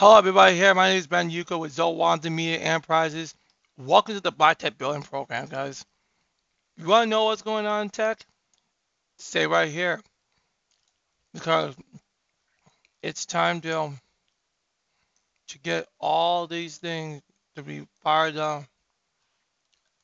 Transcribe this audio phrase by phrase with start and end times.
[0.00, 0.56] Hello, everybody.
[0.56, 3.34] Here, my name is Ben Yuko with Zolwanda Media Enterprises.
[3.76, 5.84] Welcome to the Black Tech Building Program, guys.
[6.78, 8.24] You want to know what's going on in tech?
[9.18, 10.00] Stay right here
[11.34, 11.74] because
[13.02, 13.92] it's time to
[15.48, 17.20] to get all these things
[17.56, 18.64] to be fired up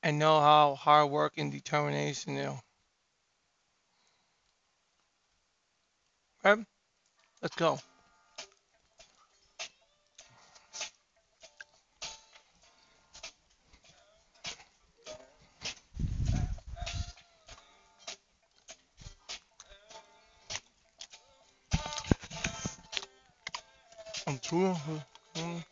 [0.02, 2.52] and know how hard work and determination is.
[6.44, 6.62] Okay,
[7.40, 7.78] let's go.
[24.26, 24.74] I'm true.
[25.36, 25.64] Mm.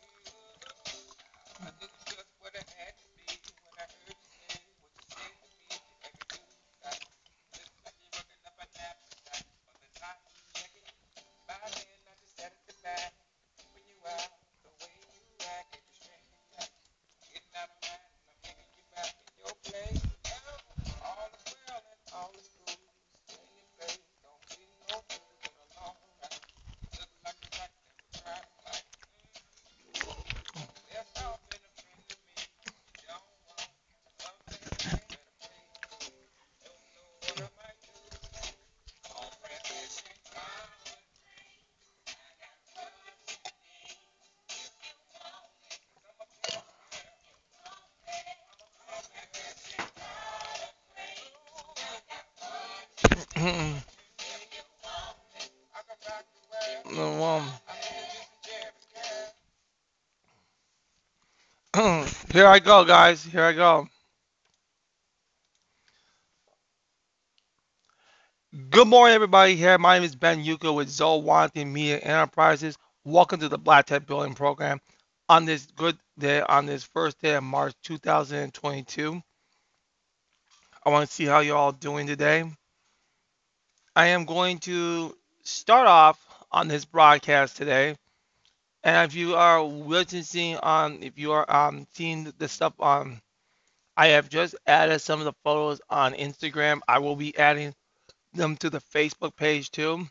[62.35, 63.23] Here I go, guys.
[63.23, 63.87] Here I go.
[68.69, 69.55] Good morning, everybody.
[69.55, 72.77] Here, my name is Ben Yuko with Zolwanti Media Enterprises.
[73.05, 74.81] Welcome to the Black Tech Building Program.
[75.29, 79.21] On this good day, on this first day of March 2022,
[80.83, 82.43] I want to see how you all doing today.
[83.95, 86.19] I am going to start off
[86.51, 87.95] on this broadcast today.
[88.85, 93.19] And if you are witnessing on, if you are um, seeing the stuff on,
[93.97, 96.81] I have just added some of the photos on Instagram.
[96.87, 97.73] I will be adding
[98.33, 100.07] them to the Facebook page too.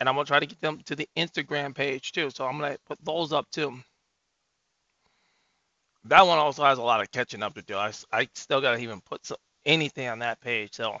[0.00, 2.30] And I'm to try to get them to the Instagram page too.
[2.30, 3.78] So I'm to put those up too.
[6.04, 7.76] That one also has a lot of catching up to do.
[7.76, 9.36] I, I still got to even put some,
[9.66, 10.70] anything on that page.
[10.72, 10.98] So,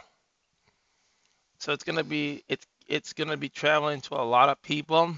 [1.58, 5.14] so it's to be, it's it's to be traveling to a lot of people.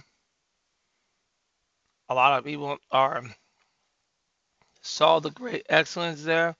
[2.10, 3.25] A lot of people are
[4.82, 6.56] saw the great excellence there.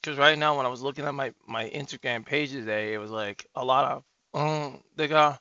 [0.00, 3.10] Because right now, when I was looking at my my Instagram page today, it was
[3.10, 4.04] like a lot of
[4.40, 5.40] um, they got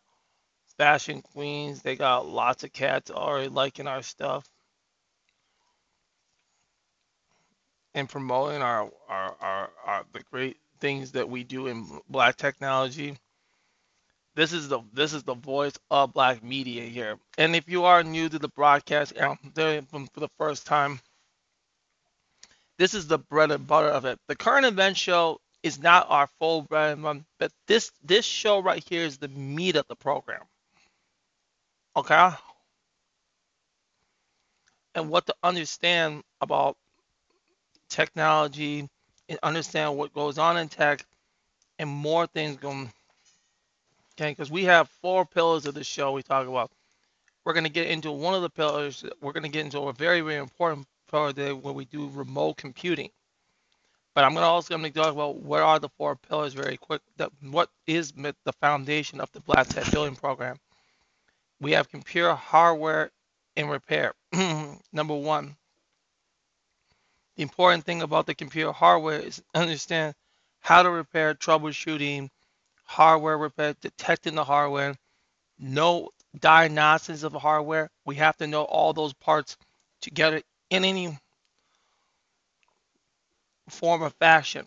[0.78, 1.84] fashion queens.
[1.84, 4.50] They got lots of cats already liking our stuff
[7.94, 13.18] and promoting our our our, our the great things that we do in black technology
[14.36, 17.18] this is the this is the voice of black media here.
[17.38, 21.00] And if you are new to the broadcast for the first time,
[22.78, 24.20] this is the bread and butter of it.
[24.28, 28.60] The current event show is not our full bread and butter, but this this show
[28.60, 30.42] right here is the meat of the program.
[31.96, 32.30] Okay?
[34.96, 36.78] And what to understand about
[37.90, 38.90] technology
[39.30, 41.06] and understand what goes on in tech
[41.80, 42.92] and more things going
[44.18, 46.72] Okay, because we have four pillars of the show we talk about.
[47.44, 49.04] We're going to get into one of the pillars.
[49.22, 52.56] We're going to get into a very, very important pillar today where we do remote
[52.56, 53.10] computing.
[54.14, 56.78] But I'm going to also going to talk about what are the four pillars very
[56.78, 57.02] quick.
[57.18, 60.58] That what is the foundation of the Black Tech Building Program?
[61.60, 63.12] We have computer hardware
[63.58, 64.14] and repair.
[64.94, 65.58] Number one,
[67.36, 70.16] the important thing about the computer hardware is understand
[70.62, 72.30] how to repair, troubleshooting,
[72.86, 74.96] hardware repair, detecting the hardware,
[75.60, 76.10] no
[76.40, 77.90] diagnosis of the hardware.
[78.06, 79.58] We have to know all those parts
[80.02, 81.18] together in any
[83.70, 84.66] form of fashion.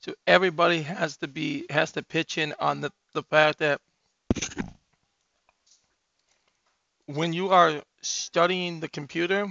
[0.00, 3.80] So everybody has to be has to pitch in on the, the fact that
[7.04, 9.46] when you are studying the computer,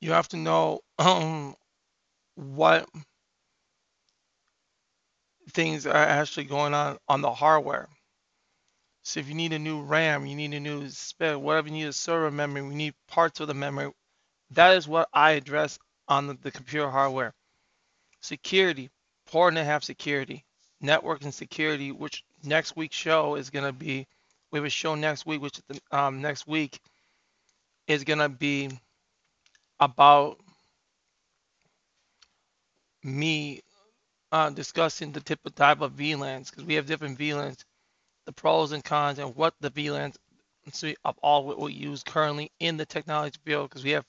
[0.00, 1.54] you have to know um,
[2.34, 2.88] what
[5.56, 7.88] things are actually going on on the hardware.
[9.04, 10.88] So if you need a new RAM, you need a new
[11.38, 13.90] whatever you need a server memory, we need parts of the memory.
[14.50, 17.32] That is what I address on the, the computer hardware.
[18.20, 18.90] Security,
[19.26, 20.44] important to have security.
[20.82, 24.06] Network and security, which next week's show is gonna be
[24.52, 26.78] we have a show next week, which the, um next week
[27.88, 28.70] is gonna be
[29.80, 30.38] about
[33.04, 33.62] me
[34.36, 37.64] uh, discussing the type of VLANs because we have different VLANs,
[38.26, 40.16] the pros and cons, and what the VLANs
[40.72, 44.04] see of all what we use currently in the technology field because we have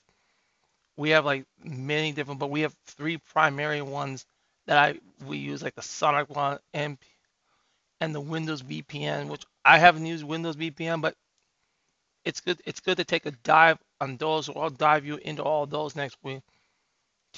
[0.98, 4.26] we have like many different, but we have three primary ones
[4.66, 6.98] that I we use like the Sonic one and
[8.02, 11.14] and the Windows VPN, which I haven't used Windows VPN, but
[12.26, 12.60] it's good.
[12.66, 14.44] It's good to take a dive on those.
[14.44, 16.42] So I'll dive you into all those next week.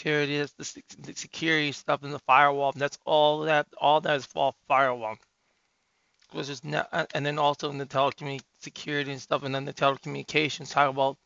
[0.07, 2.73] It is, the, the security stuff in the firewall.
[2.75, 3.67] That's all that.
[3.79, 5.17] All that is for firewall.
[6.33, 9.73] Was just uh, and then also in the telecommunications security and stuff, and then the
[9.73, 11.17] telecommunications talk about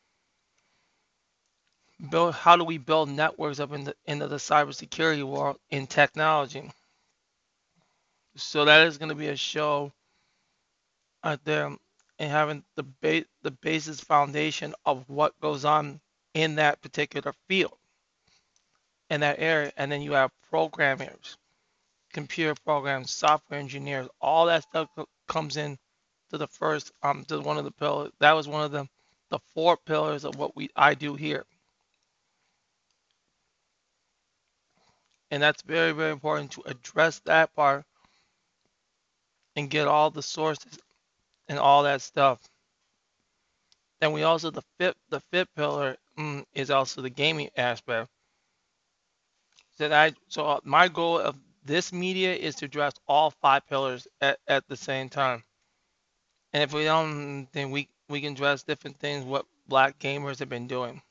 [2.11, 6.71] build how do we build networks up in the into the cybersecurity world in technology.
[8.37, 9.93] So that is going to be a show
[11.23, 16.01] out there and having the ba- the basis foundation of what goes on
[16.35, 17.77] in that particular field
[19.15, 21.39] in that area and then you have programmers
[22.13, 24.89] computer programs software engineers all that stuff
[25.29, 25.77] comes in
[26.31, 28.87] to the first um to one of the pillars that was one of the
[29.31, 31.45] the four pillars of what we I do here
[35.31, 37.85] and that's very very important to address that part
[39.57, 40.79] and get all the sources
[41.49, 42.41] and all that stuff.
[44.01, 48.09] Then we also the fifth the fifth pillar mm, is also the gaming aspect.
[49.79, 54.07] That I so uh, my goal of this media is to address all five pillars
[54.21, 55.43] at, at the same time.
[56.53, 60.49] And if we don't, then we we can address different things what black gamers have
[60.49, 61.03] been doing.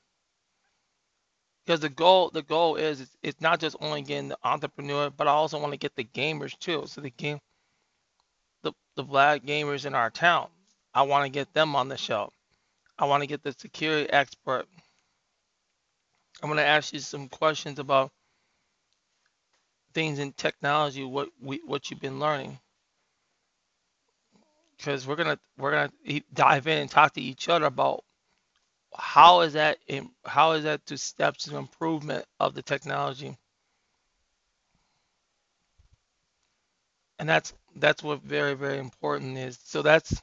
[1.66, 5.28] Because the goal the goal is it's, it's not just only getting the entrepreneur, but
[5.28, 6.84] I also want to get the gamers too.
[6.88, 7.40] So the game
[8.64, 10.48] the, the black gamers in our town.
[10.94, 12.32] I want to get them on the show.
[12.98, 14.66] I want to get the security expert.
[16.42, 18.12] I'm going to ask you some questions about
[19.94, 22.60] things in technology, what we what you've been learning.
[24.78, 28.04] Because we're gonna we're gonna dive in and talk to each other about
[28.98, 33.38] how is that in, how is that to steps to improvement of the technology.
[37.20, 39.60] And that's that's what very very important is.
[39.64, 40.22] So that's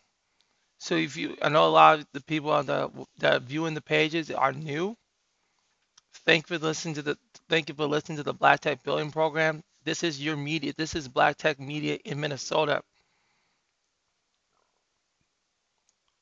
[0.78, 3.82] so if you I know a lot of the people on the that viewing the
[3.82, 4.96] pages are new.
[6.12, 7.18] Thank you for listening to the
[7.48, 9.62] thank you for listening to the Black Tech Building Program.
[9.84, 10.72] This is your media.
[10.76, 12.82] This is Black Tech Media in Minnesota.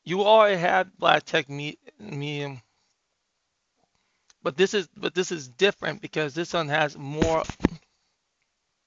[0.05, 2.63] You already had Black Tech Medium,
[4.43, 7.45] but this is but this is different because this one has more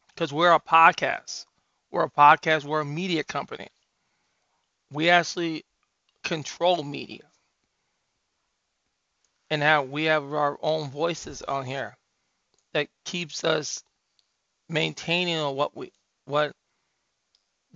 [0.10, 1.46] because we're a podcast.
[1.92, 3.68] We're a podcast, we're a media company.
[4.92, 5.66] We actually
[6.24, 7.31] control media.
[9.52, 11.96] And how we have our own voices on here
[12.74, 13.84] that keeps us
[14.70, 15.92] maintaining what we
[16.26, 16.54] what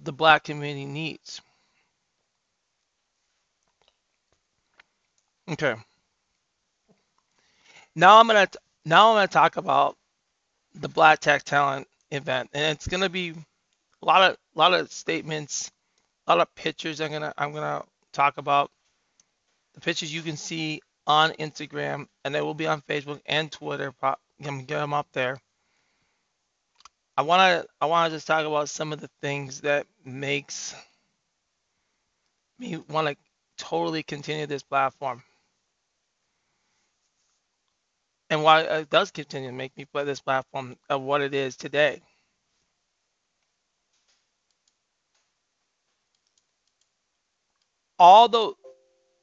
[0.01, 1.41] the black community needs.
[5.49, 5.75] Okay.
[7.95, 8.47] Now I'm gonna
[8.85, 9.97] now I'm gonna talk about
[10.73, 13.31] the Black Tech Talent event, and it's gonna be
[14.01, 15.71] a lot of a lot of statements,
[16.27, 17.01] a lot of pictures.
[17.01, 18.71] I'm gonna I'm gonna talk about
[19.73, 23.93] the pictures you can see on Instagram, and they will be on Facebook and Twitter.
[24.03, 25.39] I'm get them up there.
[27.17, 30.75] I wanna I wanna just talk about some of the things that makes
[32.59, 33.15] me want to
[33.57, 35.23] totally continue this platform.
[38.29, 41.55] And why it does continue to make me play this platform of what it is
[41.55, 42.01] today.
[47.99, 48.53] all the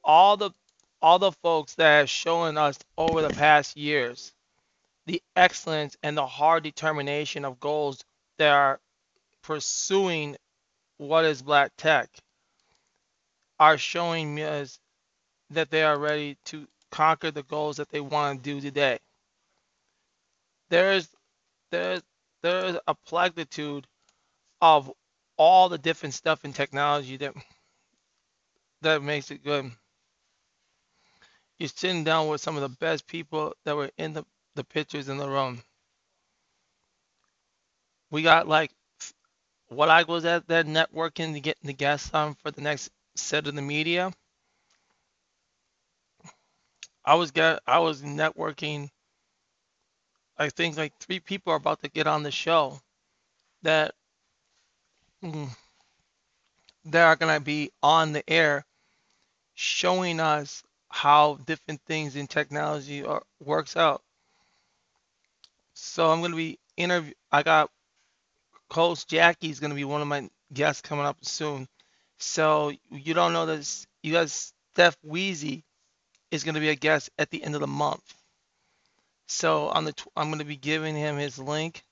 [0.05, 0.51] all the
[1.03, 4.33] all the folks that have shown us over the past years
[5.07, 8.05] the excellence and the hard determination of goals
[8.39, 8.81] that are
[9.43, 10.37] pursuing
[10.99, 12.09] what is black tech
[13.59, 14.79] are showing us
[15.51, 18.99] that they are ready to conquer the goals that they want to do today.
[20.71, 21.09] There's
[21.71, 22.03] there's
[22.43, 23.87] there's a plethitude
[24.61, 24.93] of
[25.37, 27.35] all the different stuff in technology that
[28.83, 29.73] that makes it good.
[31.59, 34.25] You're sitting down with some of the best people that were in the,
[34.57, 35.63] the pictures in the room.
[38.11, 38.73] We got like
[39.69, 43.47] what I was at that networking to get the guests on for the next set
[43.49, 44.13] of the media.
[47.05, 48.91] I was get I was networking.
[50.39, 52.81] I think like three people are about to get on the show
[53.63, 53.95] that
[55.25, 55.49] mm,
[56.87, 58.65] that are to be on the air
[59.55, 64.03] showing us how different things in technology are, works out.
[65.73, 67.15] So I'm to be interview.
[67.33, 67.71] I got
[68.69, 71.67] Coach Jackie is going to be one of my guests coming up soon.
[72.19, 73.87] So you don't know this.
[74.03, 75.63] You guys, Steph Weezy
[76.31, 78.15] is to be a guest at the end of the month.
[79.29, 81.83] So on the I'm to be giving him his link.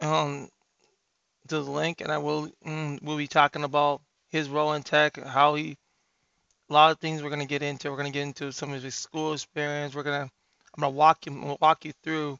[0.00, 0.48] Um,
[1.48, 5.16] to the link, and I will mm, we'll be talking about his role in tech,
[5.22, 5.76] how he
[6.70, 7.90] a lot of things we're going to get into.
[7.90, 9.94] We're going to get into some of his school experience.
[9.94, 10.30] We're going to
[10.74, 12.38] I'm going to walk you walk you through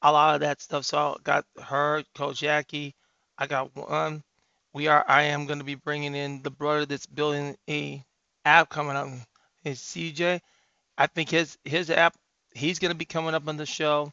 [0.00, 0.84] a lot of that stuff.
[0.84, 2.94] So I got her, Coach Jackie.
[3.36, 4.22] I got one.
[4.72, 5.04] We are.
[5.08, 8.04] I am going to be bringing in the brother that's building a
[8.44, 9.08] app coming up.
[9.64, 10.40] Is CJ.
[10.96, 12.14] I think his his app.
[12.54, 14.12] He's going to be coming up on the show.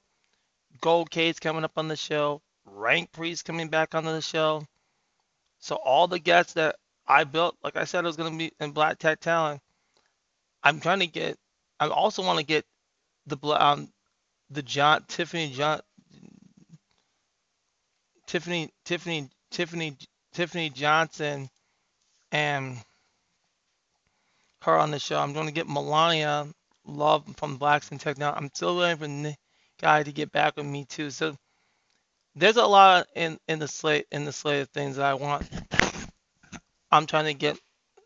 [0.79, 2.41] Gold Cade's coming up on the show.
[2.65, 4.65] Rank Priest coming back onto the show.
[5.59, 6.77] So all the guests that
[7.07, 9.61] I built, like I said, it was going to be in Black Tech Talent.
[10.63, 11.37] I'm trying to get.
[11.79, 12.65] I also want to get
[13.25, 13.89] the um
[14.49, 15.81] the John Tiffany John
[18.27, 19.97] Tiffany Tiffany Tiffany
[20.33, 21.49] Tiffany Johnson
[22.31, 22.77] and
[24.61, 25.19] her on the show.
[25.19, 26.47] I'm going to get Melania
[26.85, 28.33] Love from Blacks In Tech now.
[28.33, 29.35] I'm still waiting for the
[29.79, 31.09] guy to get back with me too.
[31.09, 31.35] So
[32.35, 35.49] there's a lot in in the slate in the slate of things that I want.
[36.91, 37.59] I'm trying to get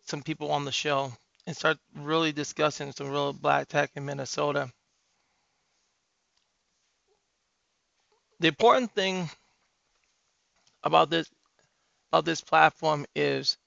[0.05, 1.11] some people on the show
[1.47, 4.71] and start really discussing some real black tech in Minnesota.
[8.39, 9.29] The important thing
[10.83, 11.27] about this
[12.11, 13.57] about this platform is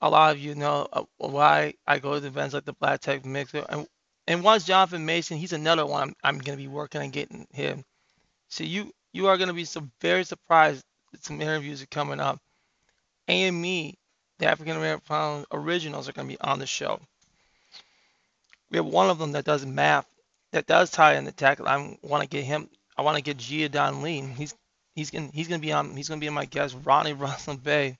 [0.00, 3.24] a lot of you know uh, why I go to events like the Black Tech
[3.24, 3.86] Mixer and
[4.26, 7.46] and once Jonathan Mason, he's another one I'm, I'm going to be working on getting
[7.50, 7.82] him.
[8.48, 12.20] So you you are going to be so very surprised that some interviews are coming
[12.20, 12.38] up.
[13.28, 13.94] AME,
[14.38, 17.00] the African American originals, are going to be on the show.
[18.70, 20.06] We have one of them that does math,
[20.52, 21.60] that does tie in the tech.
[21.60, 22.68] I want to get him.
[22.96, 24.20] I want to get Gia Don Lee.
[24.20, 24.54] He's
[24.94, 25.96] he's going he's to be on.
[25.96, 26.76] He's going to be my guest.
[26.84, 27.98] Ronnie Russell Bay.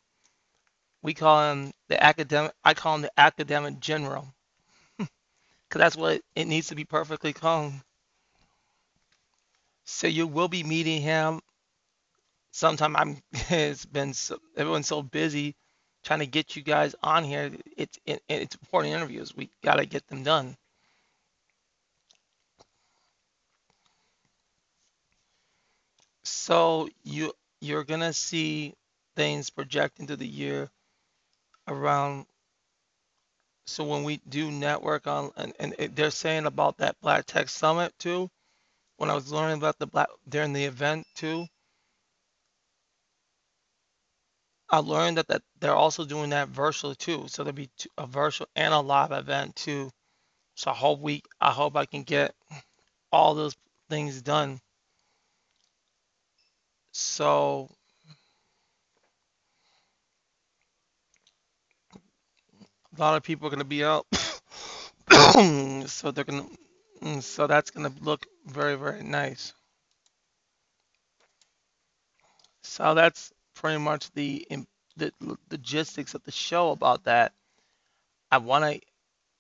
[1.03, 2.53] We call him the academic.
[2.65, 4.35] I call him the academic general,
[4.99, 5.09] because
[5.75, 7.73] that's what it needs to be perfectly called.
[9.85, 11.41] So you will be meeting him
[12.53, 12.97] sometime.
[12.97, 13.19] I'm.
[13.51, 15.57] It's been so, everyone's so busy
[16.05, 17.51] trying to get you guys on here.
[17.77, 19.35] It's it, it's important interviews.
[19.37, 20.57] We got to get them done.
[26.25, 28.75] So you you're gonna see
[29.17, 30.71] things project into the year
[31.69, 32.27] around.
[33.67, 37.93] So when we do network on, and, and they're saying about that Black Tech Summit
[37.99, 38.31] too
[38.99, 41.47] when I was learning about the black during the event too,
[44.71, 47.27] I learned that, that they're also doing that virtually too.
[47.29, 49.91] So there'll be a virtual and a live event too.
[50.57, 52.35] So I hope we, I hope I can get
[53.13, 53.57] all those
[53.91, 54.61] things done.
[56.93, 57.71] So
[62.97, 64.07] a lot of people are going to be out.
[65.89, 66.57] so they're going to
[67.03, 69.53] Mm, so that's going to look very, very nice.
[72.63, 74.47] So that's pretty much the,
[74.97, 75.13] the
[75.51, 77.33] logistics of the show about that.
[78.31, 78.81] I want to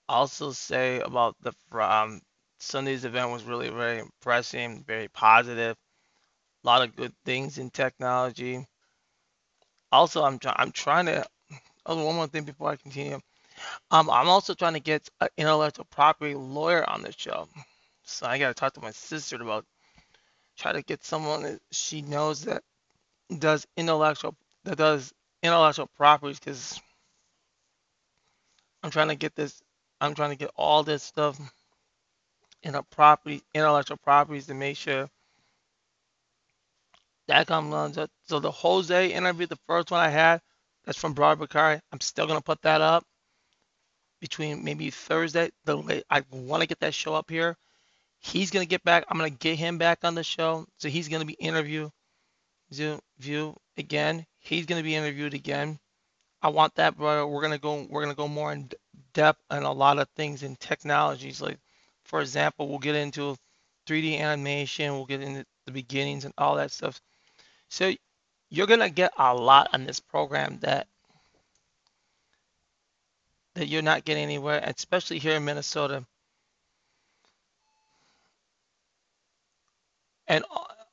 [0.08, 2.20] also say about the um,
[2.58, 5.76] Sunday's event was really very impressive, very positive.
[6.64, 8.66] A lot of good things in technology.
[9.92, 11.24] Also, I'm I'm trying to.
[11.86, 13.20] Oh, one more thing before I continue.
[13.90, 17.48] Um, I'm also trying to get an intellectual property lawyer on the show.
[18.04, 19.64] So I got to talk to my sister about
[20.58, 22.62] try to get someone that she knows that
[23.36, 26.80] does intellectual that does intellectual properties because
[28.82, 29.60] I'm trying to get this.
[30.00, 31.38] I'm trying to get all this stuff
[32.62, 35.08] in a property intellectual properties to make sure
[37.28, 38.08] that comes on.
[38.26, 40.40] So the Jose interview, the first one I had,
[40.84, 41.80] that's from Broad Bakari.
[41.92, 43.04] I'm still gonna put that up
[44.20, 45.50] between maybe Thursday.
[45.64, 47.56] The I want to get that show up here.
[48.20, 49.04] He's gonna get back.
[49.08, 50.66] I'm gonna get him back on the show.
[50.78, 51.90] So he's gonna be interviewed.
[52.70, 54.26] View again.
[54.40, 55.78] He's gonna be interviewed again.
[56.42, 57.26] I want that, brother.
[57.26, 57.86] We're gonna go.
[57.88, 58.70] We're gonna go more in
[59.14, 61.40] depth on a lot of things in technologies.
[61.40, 61.58] Like,
[62.04, 63.36] for example, we'll get into
[63.86, 64.92] 3D animation.
[64.92, 67.00] We'll get into the beginnings and all that stuff.
[67.70, 67.92] So
[68.50, 70.86] you're gonna get a lot on this program that
[73.54, 76.06] that you're not getting anywhere, especially here in Minnesota.
[80.28, 80.44] And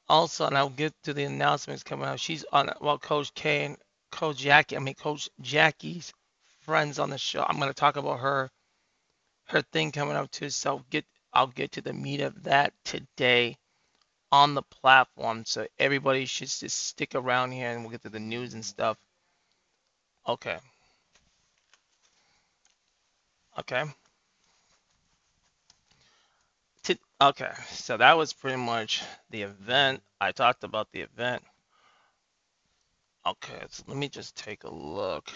[0.08, 2.20] Also, and I'll get to the announcements coming up.
[2.20, 3.78] She's on well, Coach K and
[4.12, 4.78] Coach Jackie.
[4.78, 6.14] I mean, Coach Jackie's
[6.62, 7.44] friends on the show.
[7.48, 8.50] I'm going to talk about her
[9.46, 10.50] her thing coming up too.
[10.50, 13.58] So get I'll get to the meat of that today
[14.32, 15.44] on the platform.
[15.46, 18.98] So everybody should just stick around here and we'll get to the news and stuff.
[20.28, 20.58] Okay.
[23.60, 23.84] Okay.
[26.86, 27.52] To, okay.
[27.70, 30.02] So that was pretty much the event.
[30.22, 31.44] I talked about the event.
[33.26, 35.32] Okay, so let me just take a look.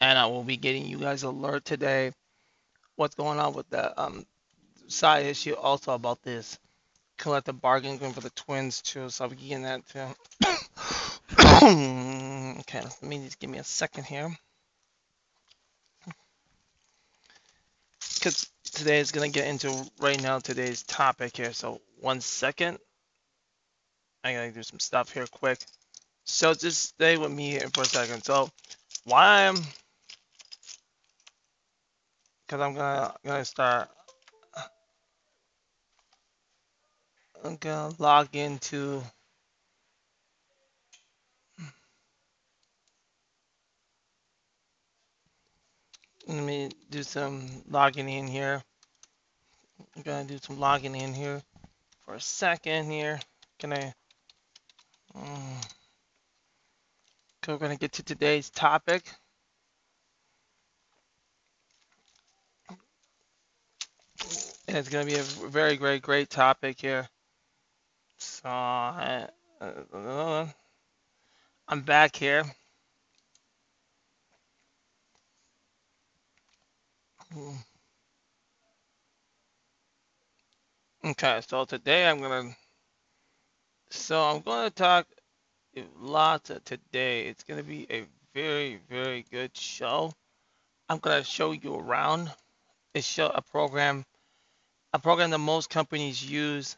[0.00, 2.12] And I will be getting you guys alert today
[2.96, 4.26] what's going on with the um
[4.88, 6.58] side issue also about this
[7.18, 9.08] collective bargaining for the twins too.
[9.10, 10.08] So I'll be getting that too.
[12.60, 14.30] Okay, let me just give me a second here.
[18.14, 21.52] Because today is gonna get into right now today's topic here.
[21.52, 22.78] So one second.
[24.22, 25.58] I gotta do some stuff here quick.
[26.24, 28.22] So just stay with me here for a second.
[28.22, 28.50] So
[29.04, 29.56] why I'm
[32.46, 33.88] because I'm gonna gonna start
[37.42, 39.02] I'm gonna log into
[46.26, 48.62] let me do some logging in here.
[49.96, 51.42] I'm gonna do some logging in here
[52.04, 53.18] for a second here.
[53.58, 53.94] Can I
[55.14, 55.60] um,
[57.48, 59.04] we're gonna get to today's topic.
[64.68, 67.08] And it's gonna be a very great great topic here.
[68.18, 70.46] So uh,
[71.66, 72.44] I'm back here.
[81.04, 82.56] Okay, so today I'm gonna
[83.90, 85.06] so I'm gonna talk
[86.00, 87.28] lots of today.
[87.28, 90.12] It's gonna be a very, very good show.
[90.88, 92.32] I'm gonna show you around.
[92.94, 94.04] It's show a program
[94.92, 96.76] a program that most companies use.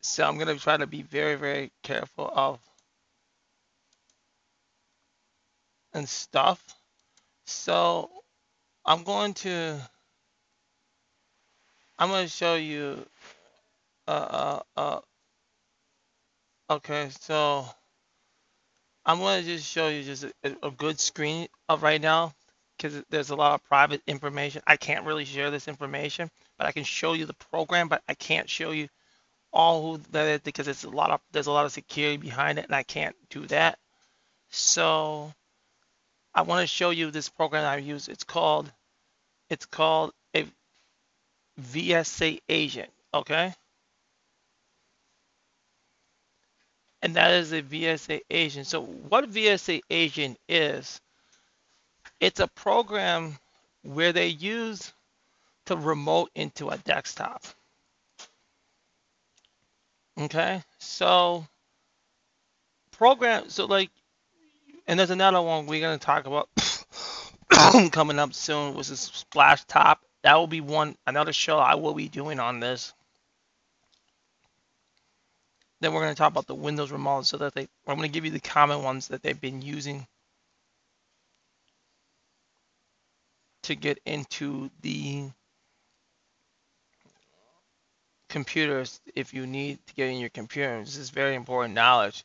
[0.00, 2.60] So I'm gonna try to be very, very careful of
[5.92, 6.64] and stuff.
[7.46, 8.10] So
[8.86, 9.80] I'm going to
[11.98, 13.04] I'm going to show you
[14.06, 15.00] uh uh uh
[16.70, 17.66] okay so
[19.06, 22.34] I'm going to just show you just a, a good screen of right now
[22.76, 24.62] because there's a lot of private information.
[24.66, 28.14] I can't really share this information but I can show you the program but I
[28.14, 28.88] can't show you
[29.52, 32.58] all who that is because it's a lot of there's a lot of security behind
[32.58, 33.78] it and I can't do that.
[34.50, 35.32] So
[36.34, 38.70] I want to show you this program I use it's called
[39.50, 40.46] it's called a
[41.60, 43.54] VSA agent, okay?
[47.02, 48.66] And that is a VSA agent.
[48.66, 51.00] So what VSA agent is,
[52.18, 53.38] it's a program
[53.82, 54.92] where they use
[55.66, 57.44] to remote into a desktop.
[60.18, 61.46] Okay, so
[62.92, 63.90] program, so like,
[64.86, 66.48] and there's another one we're gonna talk about
[67.92, 72.08] coming up soon, which is Splashtop that will be one another show I will be
[72.08, 72.94] doing on this.
[75.80, 78.12] Then we're going to talk about the Windows remodel so that they I'm going to
[78.12, 80.06] give you the common ones that they've been using
[83.64, 85.28] to get into the
[88.30, 90.80] computers if you need to get in your computer.
[90.80, 92.24] This is very important knowledge.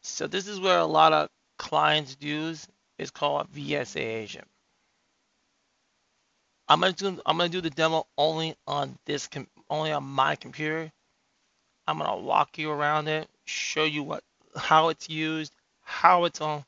[0.00, 2.66] So this is where a lot of clients use
[2.98, 4.46] is called VSA agent.
[6.68, 9.28] I'm gonna do I'm gonna do the demo only on this
[9.68, 10.90] only on my computer.
[11.86, 14.24] I'm gonna walk you around it, show you what
[14.56, 16.64] how it's used, how it's on,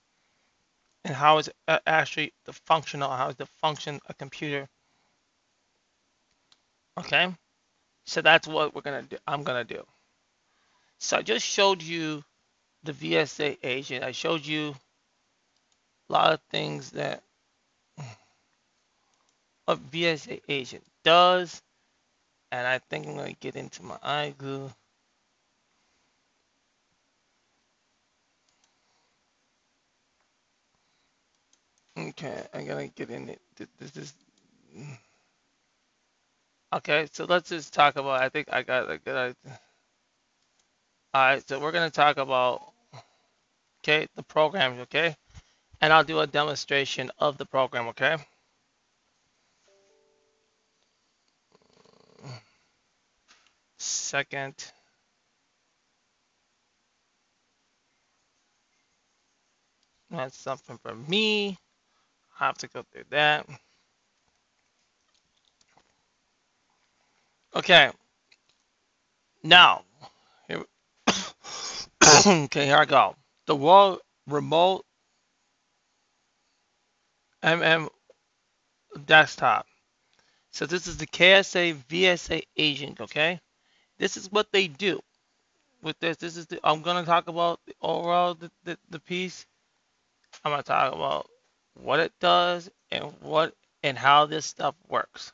[1.04, 4.68] and how it's uh, actually the functional how it's the function a computer.
[6.98, 7.34] Okay,
[8.04, 9.16] so that's what we're gonna do.
[9.26, 9.86] I'm gonna do.
[10.98, 12.22] So I just showed you
[12.86, 14.04] the VSA agent.
[14.04, 14.74] I showed you
[16.08, 17.22] a lot of things that
[19.68, 21.62] a VSA agent does.
[22.52, 24.72] And I think I'm going to get into my iGlue.
[31.98, 33.40] Okay, I'm going to get in it.
[33.78, 34.14] This is...
[36.72, 39.60] Okay, so let's just talk about, I think I got a good idea.
[41.14, 42.62] All right, so we're going to talk about,
[43.86, 45.16] okay, the program, okay?
[45.80, 48.16] and I'll do a demonstration of the program, okay?
[53.78, 54.54] Second.
[60.10, 61.58] That's something for me.
[62.40, 63.46] I have to go through that.
[67.54, 67.90] Okay.
[69.42, 69.82] Now,
[70.46, 70.62] here,
[72.26, 73.16] okay, here I go.
[73.46, 74.84] The World Remote
[77.42, 77.88] MM
[79.04, 79.66] Desktop.
[80.50, 83.40] So this is the Kaseya VSA agent, okay?
[83.98, 85.00] This is what they do
[85.82, 86.16] with this.
[86.16, 89.46] This is the, I'm to talk about the overall the, the, the piece.
[90.44, 91.28] I'm to talk about
[91.74, 95.32] what it does and what and how this stuff works.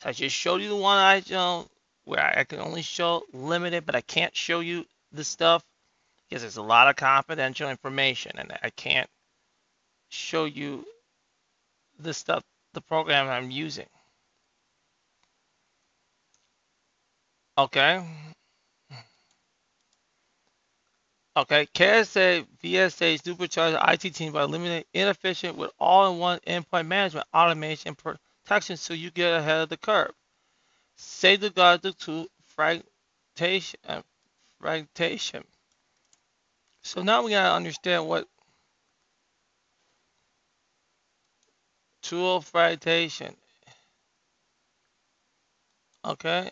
[0.00, 1.66] So I just showed you the one I shown
[2.04, 5.64] where I can only show limited, but I can't show you the stuff
[6.28, 9.08] because there's a lot of confidential information and I can't
[10.08, 10.84] show you
[11.98, 12.42] the stuff,
[12.74, 13.86] the program I'm using.
[17.56, 18.04] Okay.
[21.36, 28.76] Okay, Kaseya VSA supercharged IT team by eliminating inefficient with all-in-one endpoint management, automation, protection
[28.76, 30.10] so you get ahead of the curve.
[30.96, 33.78] Save the guard to fragmentation.
[34.60, 35.44] Fragmentation.
[36.88, 38.26] So now we gotta understand what
[42.00, 43.36] tool fragmentation.
[46.02, 46.50] Okay,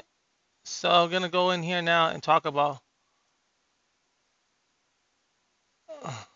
[0.65, 2.81] so I'm gonna go in here now and talk about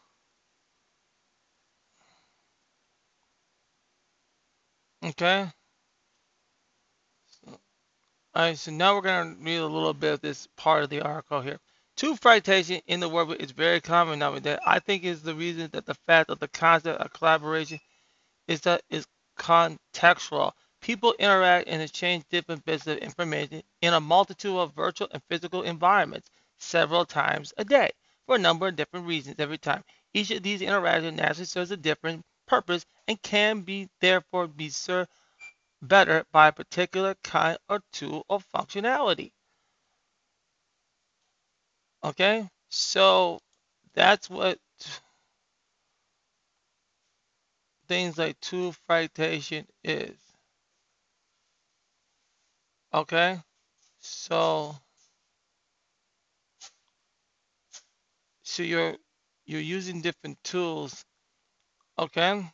[5.04, 5.46] Okay.
[7.44, 7.58] So, all
[8.34, 11.00] right, so now we're going to read a little bit of this part of the
[11.02, 11.58] article here.
[12.00, 14.58] Tool fragmentation in the world is very common nowadays.
[14.66, 17.78] I think is the reason that the fact of the concept of collaboration
[18.48, 19.06] is that is
[19.38, 20.52] contextual.
[20.80, 25.60] People interact and exchange different bits of information in a multitude of virtual and physical
[25.60, 27.90] environments several times a day
[28.24, 29.84] for a number of different reasons every time.
[30.14, 35.10] Each of these interactions naturally serves a different purpose and can be therefore be served
[35.82, 39.32] better by a particular kind or tool or functionality.
[42.04, 43.40] Okay, so
[43.94, 44.58] that's what
[47.88, 50.16] things like tool fragmentation is.
[52.94, 53.38] Okay,
[54.00, 54.76] so
[58.42, 58.96] so you're
[59.46, 61.04] you're using different tools
[62.00, 62.50] Okay.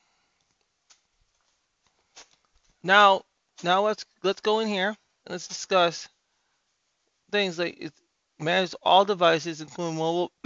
[2.82, 3.22] Now,
[3.62, 4.96] now let's let's go in here and
[5.30, 6.08] let's discuss
[7.30, 7.92] things like it
[8.38, 10.32] manages all devices, including mobile,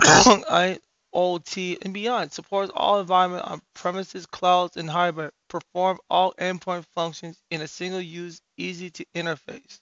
[0.00, 2.32] IoT, and beyond.
[2.32, 5.32] Supports all environment on premises, clouds, and hybrid.
[5.48, 9.80] Perform all endpoint functions in a single use, easy to interface.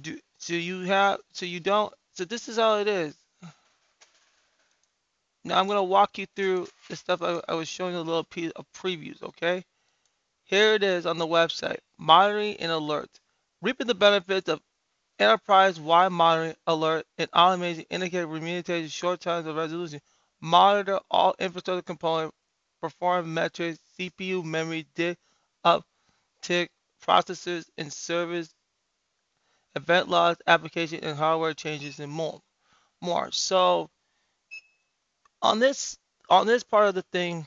[0.00, 3.16] Do so you have so you don't so this is all it is.
[5.44, 8.02] Now I'm going to walk you through the stuff I, I was showing you a
[8.02, 9.64] little piece of previews, okay?
[10.42, 13.20] Here it is on the website, monitoring and alerts.
[13.62, 14.60] Reaping the benefits of
[15.18, 20.00] enterprise-wide monitoring, alert, and automated indicator remediation short times of resolution.
[20.40, 22.36] Monitor all infrastructure components,
[22.80, 25.18] perform metrics, CPU, memory, disk,
[25.64, 26.68] uptick,
[27.04, 28.54] processors, and service,
[29.74, 32.40] event logs, application, and hardware changes, and more.
[33.00, 33.30] More.
[33.32, 33.90] So
[35.42, 35.98] on this
[36.28, 37.46] on this part of the thing,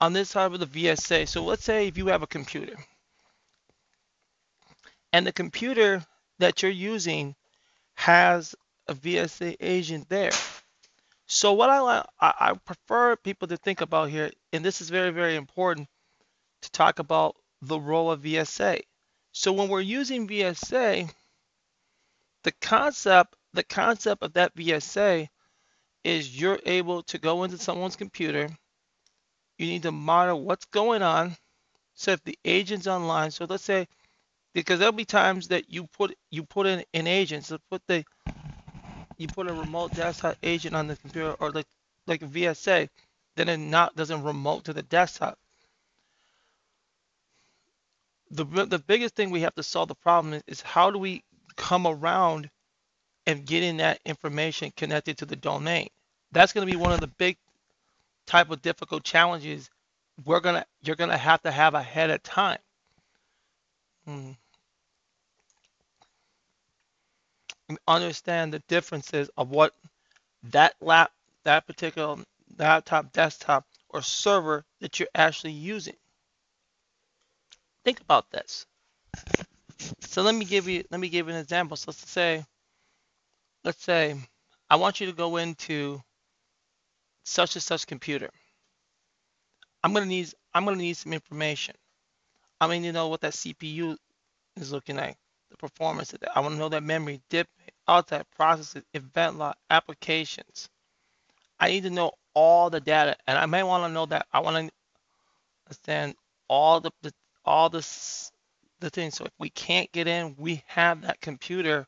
[0.00, 2.76] on this side of the VSA, so let's say if you have a computer
[5.12, 6.04] and the computer
[6.40, 7.34] that you're using
[7.94, 8.54] has
[8.88, 10.32] a VSA agent there.
[11.26, 15.36] So what I, I prefer people to think about here, and this is very, very
[15.36, 15.88] important
[16.62, 18.80] to talk about the role of VSA.
[19.32, 21.08] So when we're using VSA,
[22.42, 25.28] the concept, the concept of that VSA
[26.02, 28.48] is you're able to go into someone's computer.
[29.58, 31.36] You need to monitor what's going on.
[31.94, 33.86] So if the agent's online, so let's say
[34.52, 38.04] because there'll be times that you put you put in an agent, so put the
[39.18, 41.66] you put a remote desktop agent on the computer or like
[42.06, 42.88] like a VSA,
[43.36, 45.38] then it not doesn't remote to the desktop.
[48.30, 51.24] The the biggest thing we have to solve the problem is, is how do we
[51.56, 52.50] come around
[53.26, 55.88] and getting that information connected to the domain.
[56.32, 57.36] That's going to be one of the big
[58.26, 59.68] type of difficult challenges
[60.24, 62.58] we're gonna you're gonna have to have ahead of time.
[64.10, 64.32] Hmm.
[67.86, 69.72] understand the differences of what
[70.42, 71.12] that lap
[71.44, 72.16] that particular
[72.58, 75.94] laptop, desktop, or server that you're actually using.
[77.84, 78.66] Think about this.
[80.00, 81.76] So let me give you let me give you an example.
[81.76, 82.44] So let's say
[83.62, 84.16] let's say
[84.68, 86.02] I want you to go into
[87.22, 88.30] such and such computer.
[89.84, 91.76] I'm gonna need I'm gonna need some information.
[92.60, 93.96] I mean, you know what that CPU
[94.56, 95.16] is looking like,
[95.50, 96.36] the performance of that.
[96.36, 97.48] I want to know that memory, dip,
[97.88, 100.68] all that processes, event log, applications.
[101.58, 104.26] I need to know all the data, and I may want to know that.
[104.32, 104.72] I want to
[105.68, 106.14] understand
[106.48, 107.12] all the, the
[107.44, 107.86] all the
[108.80, 109.16] the things.
[109.16, 111.86] So if we can't get in, we have that computer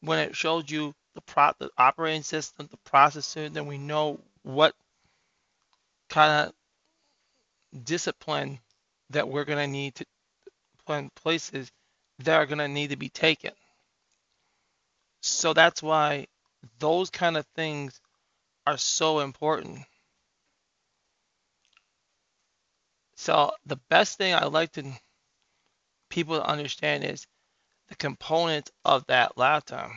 [0.00, 4.74] when it shows you the pro the operating system, the processor, then we know what
[6.08, 6.48] kind
[7.72, 8.58] of discipline
[9.10, 10.04] that we're going to need to
[11.16, 11.70] places
[12.20, 13.52] that are going to need to be taken.
[15.20, 16.26] So that's why
[16.78, 18.00] those kind of things
[18.66, 19.80] are so important.
[23.16, 24.84] So the best thing I like to
[26.08, 27.26] people to understand is
[27.88, 29.90] the components of that laptop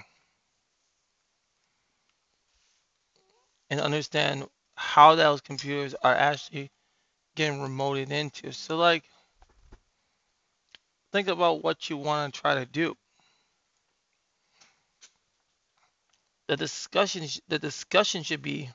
[3.70, 4.46] and understand
[4.76, 6.70] how those computers are actually
[7.36, 8.52] getting remoted into.
[8.52, 9.04] So like
[11.12, 12.96] think about what you want to try to do.
[16.48, 18.70] The discussion the discussion should be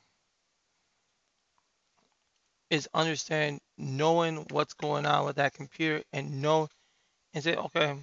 [2.70, 6.68] is understand knowing what's going on with that computer and know
[7.32, 7.96] and say, okay,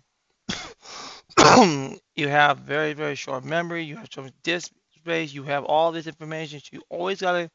[2.16, 6.08] you have very, very short memory, you have some disk space, you have all this
[6.08, 6.60] information.
[6.60, 7.50] So you always gotta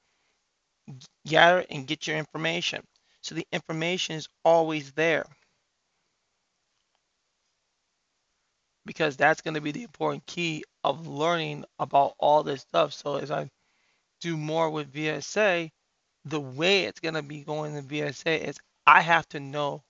[1.27, 2.83] gather and get your information.
[3.21, 5.27] So the information is always there.
[8.87, 12.93] Because that's going to be the important key of learning about all this stuff.
[12.95, 13.51] So as I
[14.21, 15.71] do more with VSA,
[16.25, 19.83] the way it's going to be going in VSA is I have to know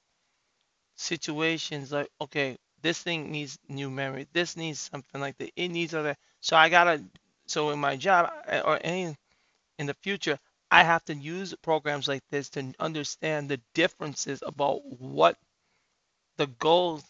[0.97, 4.27] situations like, okay, this thing needs new memory.
[4.33, 5.53] This needs something like that.
[5.57, 6.17] It needs other.
[6.41, 7.05] So I got to,
[7.47, 8.31] so in my job
[8.65, 9.17] or any
[9.79, 10.39] in the future,
[10.71, 15.39] I have to use programs like this to understand the differences about what
[16.37, 17.05] the goals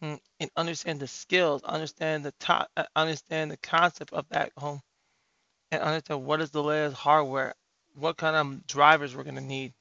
[0.00, 4.80] hmm, and understand the skills, understand the top, uh, understand the concept of that home,
[5.72, 7.54] and understand what is the latest hardware,
[7.94, 9.74] what kind of drivers we're gonna need.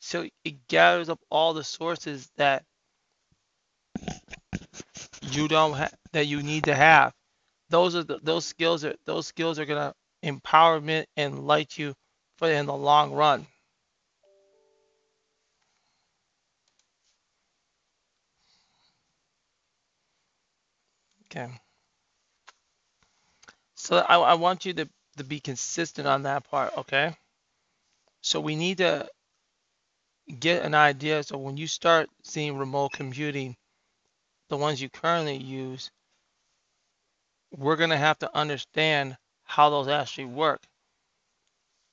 [0.00, 2.64] So it gathers up all the sources that
[5.32, 7.12] you don't have that you need to have.
[7.68, 9.94] Those are the, those skills are those skills are gonna
[10.24, 11.94] empowerment and light you
[12.36, 13.46] for in the long run.
[21.26, 21.48] Okay.
[23.76, 27.14] So I, I want you to, to be consistent on that part, okay?
[28.20, 29.08] So we need to
[30.38, 31.22] get an idea.
[31.22, 33.56] So when you start seeing remote computing,
[34.48, 35.90] the ones you currently use,
[37.56, 39.16] we're going to have to understand
[39.50, 40.62] how those actually work.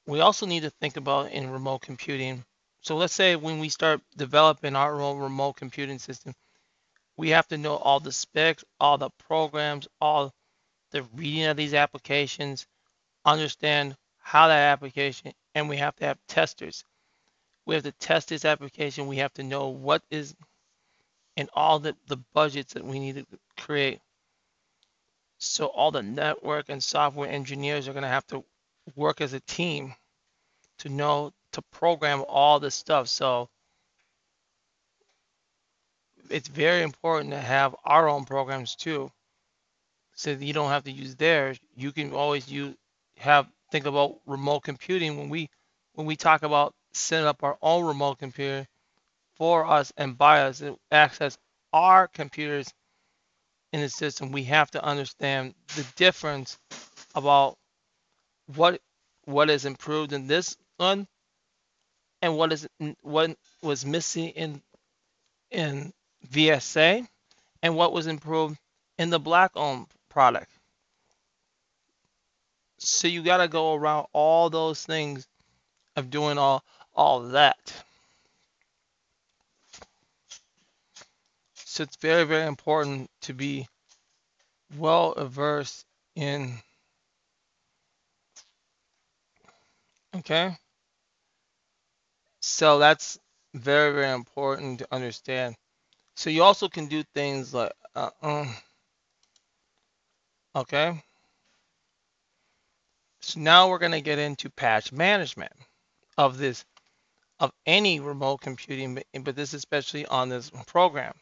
[0.05, 2.45] We also need to think about in remote computing.
[2.81, 6.35] So let's say when we start developing our own remote computing system,
[7.17, 10.35] we have to know all the specs, all the programs, all
[10.91, 12.67] the reading of these applications,
[13.25, 16.85] understand how that application, and we have to have testers.
[17.65, 19.07] We have to test this application.
[19.07, 20.35] We have to know what is
[21.35, 23.25] in all the, the budgets that we need to
[23.57, 23.99] create.
[25.39, 28.43] So all the network and software engineers are going to have to
[28.95, 29.93] work as a team
[30.79, 33.07] to know to program all this stuff.
[33.07, 33.49] So
[36.29, 39.11] it's very important to have our own programs too.
[40.15, 41.59] So you don't have to use theirs.
[41.75, 42.75] You can always use
[43.17, 45.49] have think about remote computing when we
[45.93, 48.67] when we talk about setting up our own remote computer
[49.35, 51.37] for us and by us access
[51.73, 52.73] our computers
[53.73, 56.57] in the system, we have to understand the difference
[57.15, 57.57] about
[58.55, 58.81] what
[59.25, 61.07] what is improved in this one
[62.21, 62.67] and what is
[63.01, 64.61] what was missing in
[65.51, 65.93] in
[66.29, 67.07] VSA
[67.63, 68.57] and what was improved
[68.97, 70.51] in the black owned product.
[72.79, 75.27] So you got to go around all those things
[75.95, 76.63] of doing all
[76.95, 77.73] all that.
[81.77, 83.67] So it's very, very important to be
[84.79, 85.85] well versed
[86.15, 86.57] in.
[90.15, 90.57] Okay.
[92.39, 93.19] So that's
[93.53, 95.55] very, very important to understand.
[96.15, 98.55] So you also can do things like, uh, um,
[100.55, 100.99] okay.
[103.21, 105.53] So now we're going to get into patch management
[106.17, 106.65] of this
[107.39, 111.13] of any remote computing, but this especially on this program.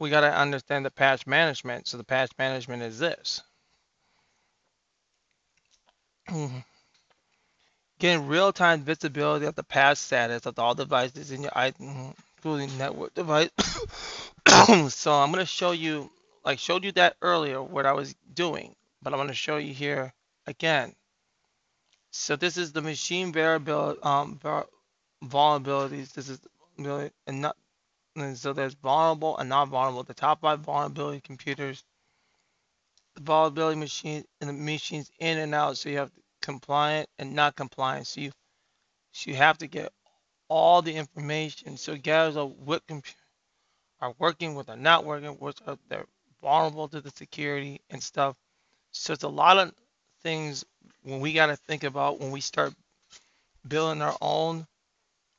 [0.00, 1.86] We got to understand the patch management.
[1.86, 3.42] So the patch management is this.
[7.98, 11.52] Getting real-time visibility of the patch status of all devices in your
[12.38, 13.50] including network device.
[14.94, 16.10] so I'm going to show you,
[16.46, 19.74] like showed you that earlier, what I was doing, but I'm going to show you
[19.74, 20.14] here
[20.46, 20.94] again.
[22.10, 24.40] So this is the machine variability, um,
[25.22, 26.14] vulnerabilities.
[26.14, 26.40] This is
[26.78, 27.56] really and not
[28.16, 30.02] and so there's vulnerable and not vulnerable.
[30.02, 31.84] The top five vulnerability computers,
[33.14, 35.78] the vulnerability machines, and the machines in and out.
[35.78, 36.10] So you have
[36.42, 38.06] compliant and not compliant.
[38.06, 38.32] So you
[39.12, 39.92] so you have to get
[40.48, 41.76] all the information.
[41.76, 43.16] So gathers up what computers
[44.00, 46.06] are working, what they're not working, what are uh, they're
[46.42, 48.36] vulnerable to the security and stuff.
[48.92, 49.72] So it's a lot of
[50.22, 50.64] things
[51.02, 52.74] when we got to think about when we start
[53.66, 54.66] building our own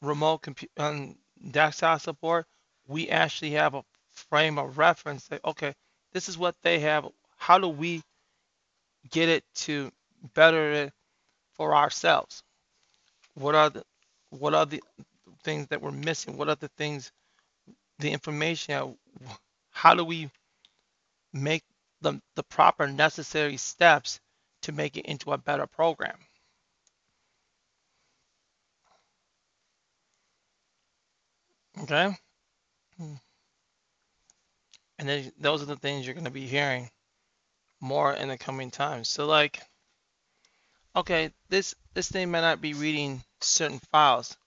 [0.01, 2.45] remote compute and um, desktop support,
[2.91, 5.75] we actually have a frame of reference that okay,
[6.13, 7.07] this is what they have.
[7.37, 8.03] How do we
[9.11, 9.91] get it to
[10.35, 10.93] better it
[11.55, 12.43] for ourselves?
[13.35, 13.83] What are the
[14.31, 14.83] what are the
[15.43, 16.37] things that we're missing?
[16.37, 17.11] What are the things,
[17.99, 18.95] the information?
[19.71, 20.29] How do we
[21.33, 21.63] make
[22.01, 24.19] the, the proper necessary steps
[24.63, 26.17] to make it into a better program?
[31.83, 32.15] Okay.
[33.01, 33.15] Hmm.
[34.99, 36.91] And then those are the things you're going to be hearing
[37.79, 39.09] more in the coming times.
[39.09, 39.59] So like,
[40.95, 44.37] okay, this this thing may not be reading certain files,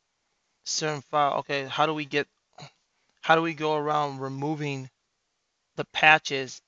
[0.62, 1.38] certain file.
[1.38, 2.28] Okay, how do we get,
[3.22, 4.88] how do we go around removing
[5.74, 6.62] the patches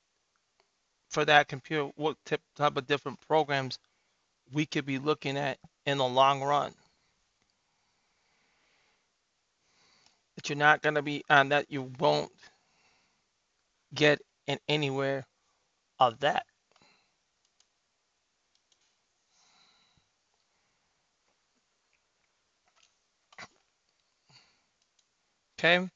[1.08, 1.92] for that computer?
[1.94, 3.78] What type of different programs
[4.52, 6.74] we could be looking at in the long run?
[10.36, 12.30] That you're not to be on that you won't
[13.94, 15.24] get in anywhere
[15.98, 16.44] of that.
[25.58, 25.88] Okay,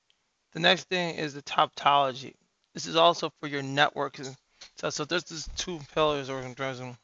[0.52, 2.34] the next thing is the topology.
[2.72, 4.34] This is also for your networks.
[4.76, 6.96] So, so this is two pillars or addressing.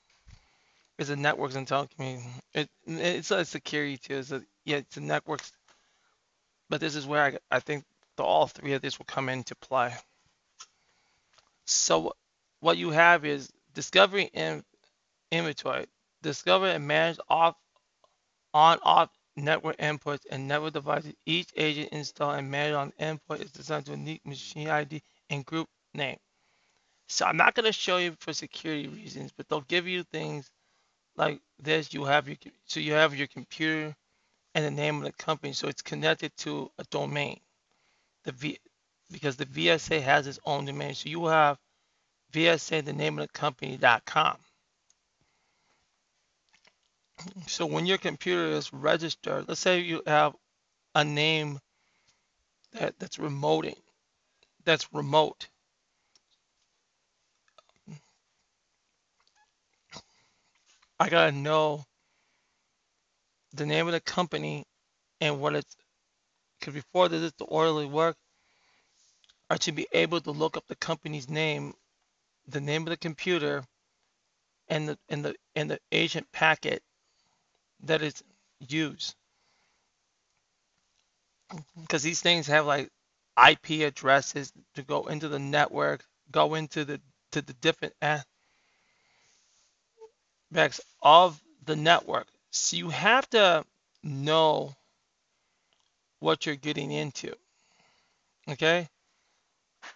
[0.99, 2.41] It's a networks and telecommunications.
[2.55, 4.17] It, it's a security too.
[4.17, 5.53] It's a, yeah, it's a networks
[6.69, 7.85] but this is where I, I think
[8.17, 9.95] the, all three of these will come into play.
[11.67, 12.15] So
[12.61, 14.63] what you have is discovery and
[15.31, 15.87] inventory.
[16.23, 17.57] Discover and manage off
[18.55, 21.13] on off network inputs and network devices.
[21.27, 25.69] Each agent installed and managed on input is designed to unique machine ID and group
[25.95, 26.17] name.
[27.09, 30.51] So I'm not going to show you for security reasons, but they'll give you things
[31.17, 31.93] like this.
[31.93, 33.95] You have your so you have your computer
[34.57, 35.53] and the name of the company.
[35.53, 37.39] So it's connected to a domain.
[38.25, 38.59] The v,
[39.13, 40.95] because the VSA has its own domain.
[40.95, 41.59] So you have
[42.33, 44.39] VSA, the name of the company.com.
[47.47, 50.35] So when your computer is registered, let's say you have
[50.95, 51.59] a name
[52.73, 53.77] that, that's remoting,
[54.65, 55.49] that's remote.
[60.99, 61.85] I gotta know
[63.57, 64.65] the name of the company
[65.21, 65.77] and what it's
[66.61, 68.17] because before this is the orderly work
[69.51, 71.75] are to be able to look up the company's name,
[72.49, 73.65] the name of the computer,
[74.69, 76.83] and the and the and the agent packet
[77.85, 78.23] that is
[78.69, 79.15] used.
[81.81, 82.91] Because these things have like
[83.51, 87.01] IP addresses to go into the network, go into the
[87.33, 87.95] to the different
[90.37, 92.27] aspects of the network.
[92.57, 93.65] So you have to
[94.03, 94.75] know
[96.21, 97.35] what you're getting into.
[98.49, 98.89] Okay?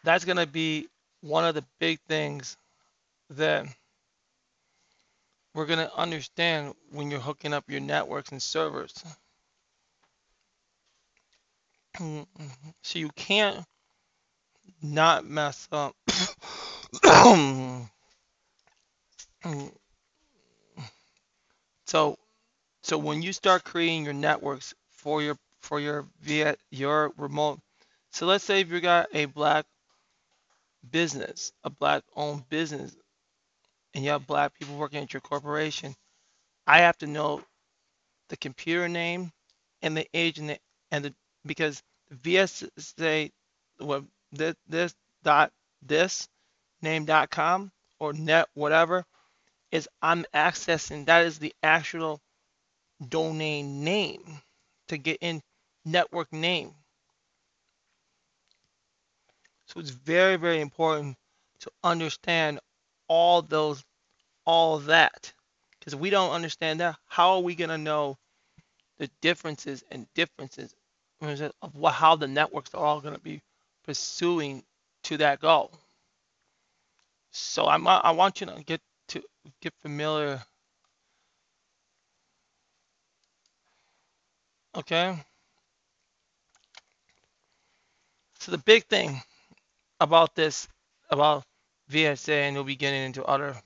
[0.05, 0.87] That's going to be
[1.21, 2.57] one of the big things
[3.31, 3.67] that
[5.55, 8.95] we're going to understand when you're hooking up your networks and servers.
[11.99, 13.65] so you can't
[14.83, 15.97] not mess up.
[21.87, 22.19] so
[22.83, 27.61] so when you start creating your networks for your for your via your remote,
[28.13, 29.67] so let's say if you got a black
[30.91, 32.97] business, a black owned business,
[33.95, 35.95] and you have black people working at your corporation,
[36.67, 37.43] I have to know
[38.29, 39.33] the computer name
[39.83, 40.51] and the age and
[41.05, 41.15] the
[41.47, 43.31] because the VSA
[43.79, 45.53] what this, this dot
[45.83, 46.29] this
[46.83, 49.05] name dot com or net whatever
[49.73, 52.21] is I'm accessing that is the actual
[53.09, 54.41] domain name
[54.89, 55.43] to get in
[55.85, 56.73] network name.
[59.67, 61.17] So it's very, very important
[61.61, 62.59] to understand
[63.09, 63.85] all those,
[64.45, 65.33] all that.
[65.79, 68.19] Because if we don't understand that, how are we going to know
[68.99, 70.75] the differences and differences
[71.23, 73.41] of what, how the networks are all going to be
[73.85, 74.65] pursuing
[75.05, 75.71] to that goal?
[77.31, 79.23] So I'm, I want you to get to
[79.61, 80.43] get familiar.
[84.77, 85.17] Okay.
[88.39, 89.21] So the big thing
[89.99, 90.69] about this,
[91.11, 91.45] about
[91.91, 93.57] VSA, and we'll be getting into other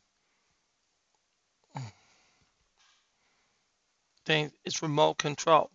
[4.27, 5.71] things, is remote control.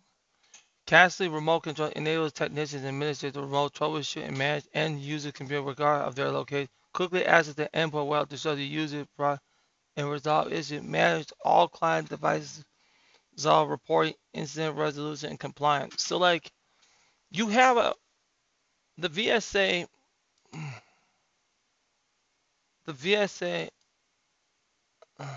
[0.86, 5.62] Kaseya remote control enables technicians and administrators to remote troubleshoot and manage end user computer
[5.62, 6.68] regardless of their location.
[6.92, 9.06] Quickly access the endpoint well to show the user
[9.96, 10.82] and resolve issues.
[10.82, 12.64] Manage all client devices,
[13.40, 16.02] resolve report incident resolution, and compliance.
[16.02, 16.52] So like
[17.30, 17.94] you have a
[18.98, 19.86] the VSA
[22.84, 23.70] the VSA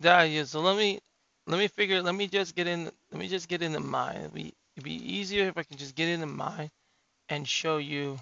[0.00, 1.00] that is so let me
[1.46, 4.18] let me figure let me just get in let me just get in the mind
[4.18, 6.70] it'd be, it'd be easier if I can just get in the mind
[7.30, 8.20] and show you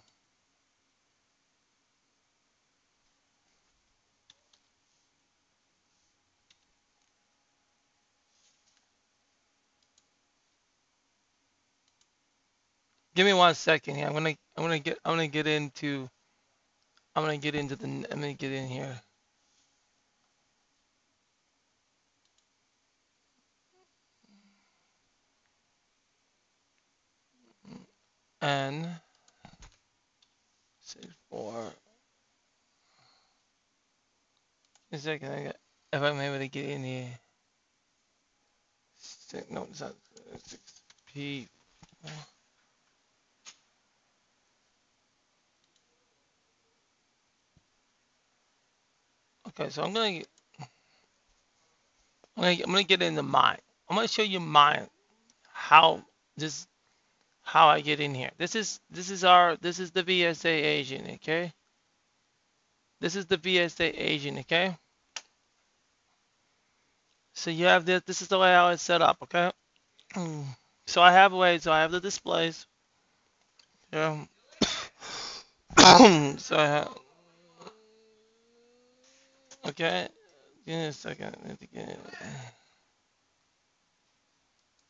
[13.17, 14.07] Give me one second here.
[14.07, 16.07] I'm gonna I'm gonna get I'm gonna get into
[17.17, 19.01] I'm gonna get into the I'm gonna get in here.
[28.43, 28.87] And
[30.83, 31.73] six four.
[34.93, 35.57] A second, I got,
[35.95, 37.09] if I'm able to get in here.
[38.99, 39.95] Six, no, it's not
[40.45, 40.83] six
[41.15, 41.49] P.
[49.59, 50.23] Okay, so I'm gonna,
[52.37, 53.59] I'm gonna, I'm gonna get into mine.
[53.89, 54.87] I'm gonna show you mine,
[55.53, 56.03] how
[56.37, 56.67] this,
[57.43, 58.31] how I get in here.
[58.37, 61.53] This is, this is our, this is the VSA agent, okay?
[63.01, 64.77] This is the VSA agent, okay?
[67.35, 69.53] So you have this, this is the way how it's set up, okay?
[70.89, 72.65] So I have way, so I have the displays.
[73.93, 74.25] Yeah.
[76.39, 76.97] so I have,
[79.69, 80.09] Okay,
[80.65, 81.35] give me a second.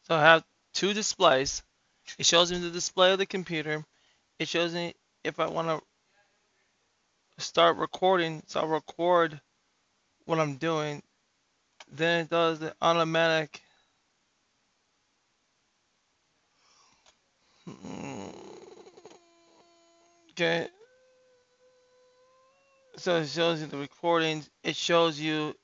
[0.03, 1.63] So I have two displays.
[2.19, 3.83] It shows me the display of the computer.
[4.39, 8.43] It shows me if I want to start recording.
[8.47, 9.41] So I'll record
[10.27, 11.03] what I'm doing.
[11.91, 13.63] Then it does the automatic.
[17.65, 18.29] Hmm,
[20.33, 20.69] okay,
[22.99, 24.49] so it shows you the recordings.
[24.63, 25.55] It shows you.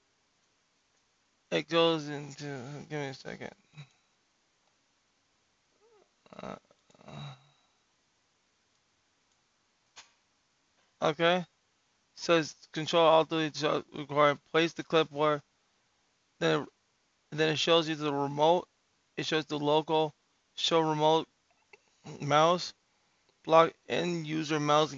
[1.50, 2.44] It goes into.
[2.88, 3.50] Give me a second.
[6.42, 6.56] Uh,
[11.02, 11.44] okay.
[12.14, 13.62] So it's control alt delete
[13.96, 14.38] required.
[14.52, 15.42] Place the clipboard.
[16.38, 16.66] Then,
[17.30, 18.68] then it shows you the remote.
[19.16, 20.14] It shows the local.
[20.54, 21.28] Show remote
[22.20, 22.74] mouse.
[23.44, 24.94] Block end user mouse.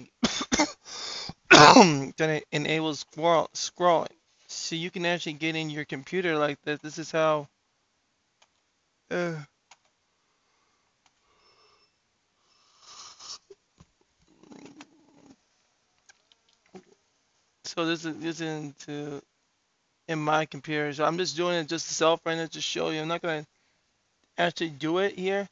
[1.51, 4.07] Then it enables scroll, scrolling.
[4.47, 6.79] So you can actually get in your computer like this.
[6.81, 7.47] This is how.
[9.11, 9.35] Uh,
[17.63, 19.21] so this is this is into
[20.07, 20.93] in my computer.
[20.93, 23.01] So I'm just doing it just self right now to show you.
[23.01, 23.45] I'm not gonna
[24.37, 25.47] actually do it here,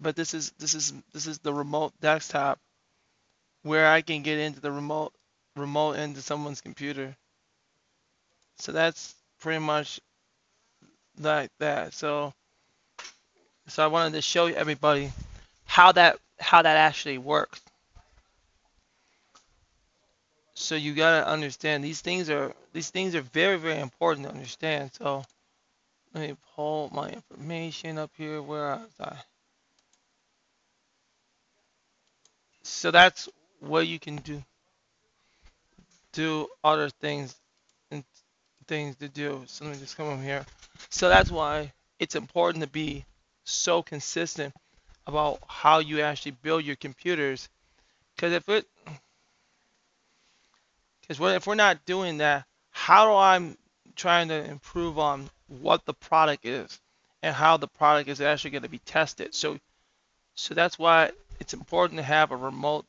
[0.00, 2.58] but this is this is this is the remote desktop
[3.62, 5.12] where I can get into the remote
[5.56, 7.16] remote into someone's computer.
[8.58, 10.00] So that's pretty much
[11.18, 11.94] like that.
[11.94, 12.32] So
[13.68, 15.12] so I wanted to show everybody
[15.64, 17.60] how that how that actually works.
[20.54, 24.90] So you gotta understand these things are these things are very very important to understand.
[24.94, 25.24] So
[26.14, 28.42] let me pull my information up here.
[28.42, 29.16] Where was I?
[32.62, 33.28] So that's
[33.60, 34.42] what you can do
[36.12, 37.36] do other things
[37.90, 38.02] and
[38.66, 39.42] things to do.
[39.46, 40.44] So let me just come over here.
[40.88, 43.04] So that's why it's important to be
[43.44, 44.52] so consistent
[45.06, 47.48] about how you actually build your computers.
[48.16, 48.66] Because if it,
[51.10, 53.58] Because if we're not doing that, how do i'm
[53.96, 56.78] trying to improve on what the product is
[57.20, 59.34] and how the product is actually going to be tested?
[59.34, 59.58] So,
[60.36, 62.86] so that's why it's important to have a remote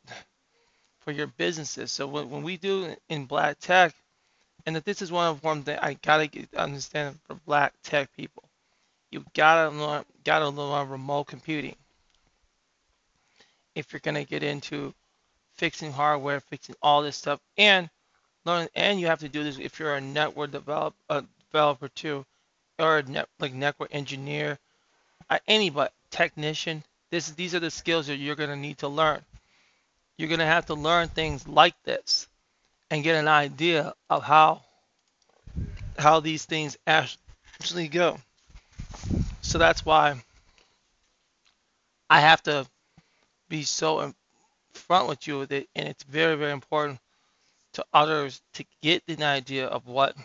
[1.02, 1.92] for your businesses.
[1.92, 3.94] So when, when we do in black tech,
[4.66, 8.16] and that this is one of one that I gotta get, understand for black tech
[8.16, 8.44] people,
[9.12, 11.76] you gotta learn gotta learn remote computing.
[13.76, 14.94] If you're gonna get into
[15.56, 17.90] fixing hardware, fixing all this stuff, and
[18.46, 22.26] learn, and you have to do this if you're a network develop, a developer too,
[22.78, 24.60] or a net, like network engineer,
[25.48, 26.84] anybody technician.
[27.10, 29.22] This these are the skills that you're gonna need to learn.
[30.22, 32.28] You're gonna have to learn things like this
[32.92, 34.62] and get an idea of how
[35.98, 38.20] how these things actually go.
[39.42, 40.24] So that's why
[42.08, 42.68] I have to
[43.50, 44.14] be so in
[44.74, 47.00] front with you with it, and it's very, very important
[47.74, 50.16] to others to get an idea of what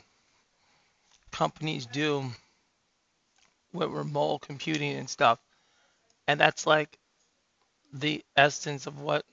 [1.30, 2.22] companies do
[3.72, 5.38] with remote computing and stuff.
[6.28, 6.98] And that's like
[7.94, 9.24] the essence of what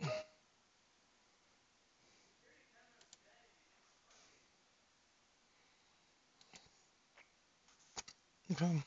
[8.51, 8.83] Okay.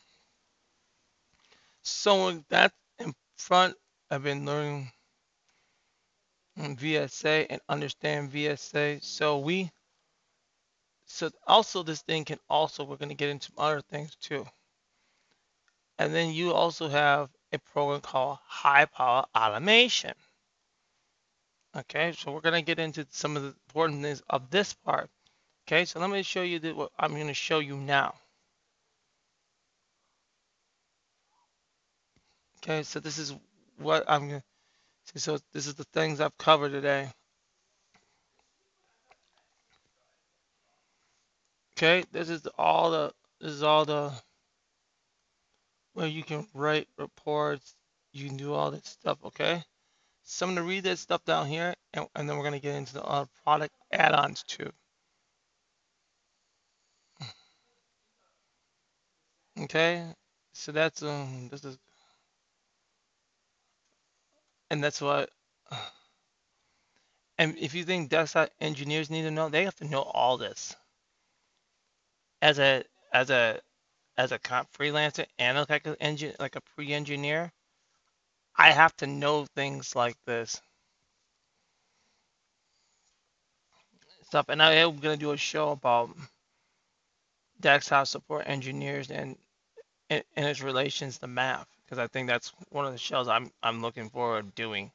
[1.83, 3.75] So that in front,
[4.11, 4.91] I've been learning
[6.59, 9.03] VSA and understand VSA.
[9.03, 9.71] So we,
[11.07, 14.47] so also this thing can also, we're going to get into other things too.
[15.99, 20.13] And then you also have a program called high power automation.
[21.77, 25.11] Okay, so we're going to get into some of the important things of this part.
[25.67, 28.15] Okay, so let me show you what I'm going to show you now.
[32.69, 33.33] Okay, so this is
[33.79, 34.43] what I'm
[35.15, 37.09] so this is the things I've covered today.
[41.79, 44.11] Okay, this is all the, this is all the,
[45.93, 47.77] where you can write reports,
[48.13, 49.63] you can do all this stuff, okay?
[50.25, 52.95] So I'm to read this stuff down here, and, and then we're to get into
[52.95, 54.71] the uh, product add-ons too.
[59.61, 60.03] Okay,
[60.55, 61.79] so that's, um, this is
[64.71, 65.31] and that's what.
[67.39, 70.75] And if you think desktop engineers need to know, they have to know all this.
[72.41, 73.61] As a as a
[74.17, 77.53] as a freelancer and like a engine like a pre-engineer,
[78.57, 80.63] I have to know things like this
[84.25, 84.47] stuff.
[84.49, 86.11] And I am gonna do a show about
[87.61, 89.37] desktop support engineers and
[90.09, 93.51] and, and its relations to math because I think that's one of the shows I'm
[93.63, 94.91] I'm looking forward to doing,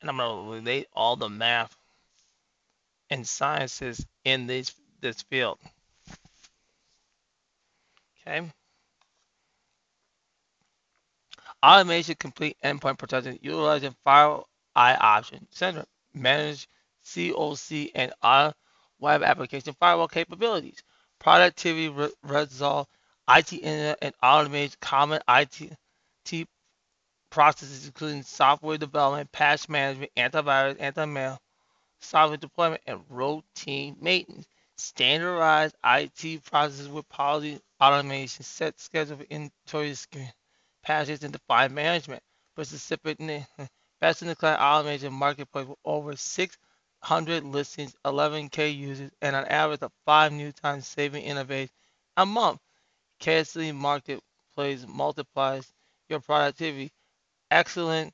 [0.00, 1.76] and I'm gonna relate all the math
[3.10, 5.58] and sciences in this this field.
[8.26, 8.50] Okay.
[11.62, 14.44] Automation complete endpoint protection utilizing FireEye
[14.76, 16.68] option center manage
[17.02, 18.54] SOC and other
[19.00, 20.82] web application firewall capabilities.
[21.18, 22.86] Productivity re- resolve
[23.28, 25.72] IT internet and automate common IT
[27.30, 31.38] processes including software development, patch management, antivirus, anti-mail,
[32.00, 34.46] software deployment, and routine maintenance.
[34.76, 40.32] Standardized IT processes with policy automation, set schedule for inventory screen,
[40.84, 42.22] patches, and define management.
[42.52, 43.18] Specific
[44.00, 49.82] best in the class automation marketplace with over 600 listings, 11k users, and an average
[49.82, 51.70] of five new times saving innovation
[52.16, 52.60] a month.
[53.20, 55.72] KSC marketplace multiplies
[56.08, 56.92] your productivity.
[57.50, 58.12] Excellent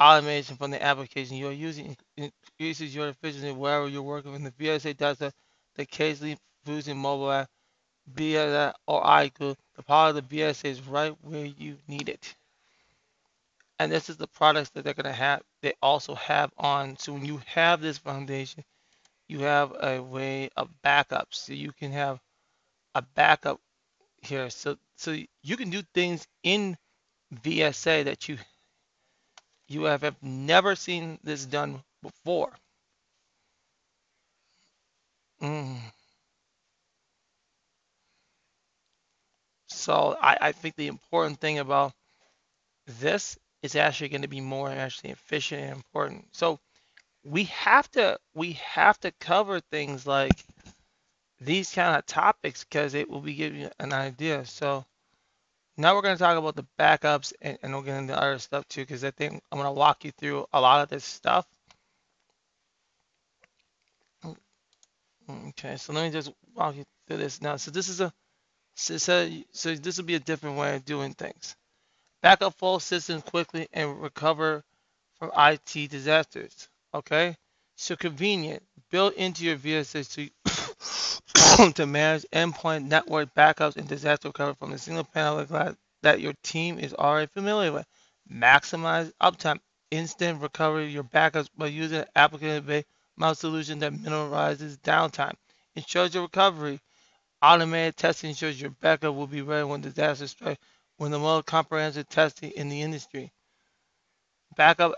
[0.00, 4.96] automation from the application you're using increases your efficiency wherever you're working with the VSA
[4.96, 5.32] data,
[5.76, 7.48] the occasionally using mobile app,
[8.14, 9.56] VSA or iCool.
[9.76, 12.34] The power of the VSA is right where you need it.
[13.78, 15.42] And this is the products that they're going to have.
[15.62, 16.96] They also have on.
[16.96, 18.64] So when you have this foundation,
[19.28, 21.34] you have a way of backups.
[21.34, 22.20] So you can have
[22.94, 23.60] a backup
[24.22, 24.48] here.
[24.50, 26.76] So so you can do things in
[27.42, 28.38] VSA that you
[29.68, 32.52] you have, have never seen this done before.
[35.42, 35.78] Mm.
[39.68, 41.92] So I, I think the important thing about
[42.86, 46.26] this is actually going to be more actually efficient and important.
[46.32, 46.60] So
[47.24, 50.46] we have to we have to cover things like
[51.40, 54.44] these kind of topics because it will be giving you an idea.
[54.46, 54.84] So
[55.76, 58.66] now we're going to talk about the backups and, and we'll get into other stuff
[58.68, 61.46] too, because I think I'm going to walk you through a lot of this stuff.
[65.28, 67.56] Okay, so let me just walk you through this now.
[67.56, 68.12] So this is a
[68.74, 71.56] so, so, so this will be a different way of doing things.
[72.22, 74.64] Backup full systems quickly and recover
[75.18, 76.68] from IT disasters.
[76.92, 77.36] Okay,
[77.76, 78.62] so convenient.
[78.90, 80.30] Built into your VSS to,
[81.74, 85.44] to manage endpoint network backups and disaster recovery from a single panel
[86.02, 87.86] that your team is already familiar with.
[88.30, 89.60] Maximize uptime.
[89.90, 92.86] Instant recovery of your backups by using an application-based
[93.16, 95.34] mouse solution that minimizes downtime.
[95.76, 96.80] Ensures your recovery.
[97.42, 100.60] Automated testing ensures your backup will be ready when disaster strikes.
[100.96, 103.32] When the most comprehensive testing in the industry.
[104.56, 104.94] Backup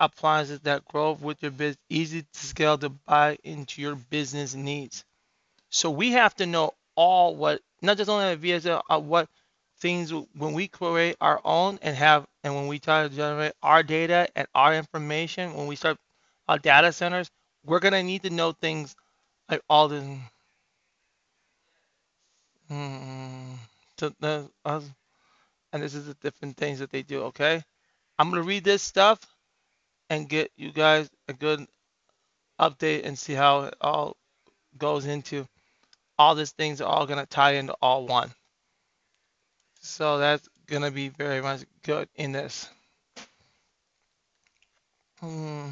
[0.00, 5.04] appliances that grow with your business, easy to scale to buy into your business needs.
[5.74, 9.28] So we have to know all what, not just only VSL, uh, what
[9.80, 13.82] things when we create our own and have, and when we try to generate our
[13.82, 15.98] data and our information, when we start
[16.48, 17.28] our data centers,
[17.64, 18.94] we're gonna need to know things
[19.50, 20.16] like all the.
[22.70, 23.56] Mm,
[23.98, 24.48] the,
[25.72, 27.22] and this is the different things that they do.
[27.24, 27.60] Okay,
[28.16, 29.18] I'm gonna read this stuff
[30.08, 31.66] and get you guys a good
[32.60, 34.16] update and see how it all
[34.78, 35.48] goes into.
[36.18, 38.32] All these things are all gonna tie into all one.
[39.80, 42.68] So that's gonna be very much good in this.
[45.20, 45.70] Hmm.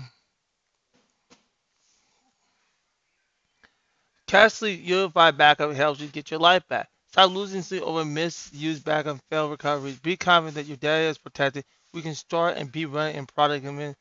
[4.28, 6.88] Kaseya Unified Backup helps you get your life back.
[7.08, 9.98] Stop losing sleep over misused backup and failed recoveries.
[9.98, 11.66] Be confident that your data is protected.
[11.92, 13.94] We can start and be running in product and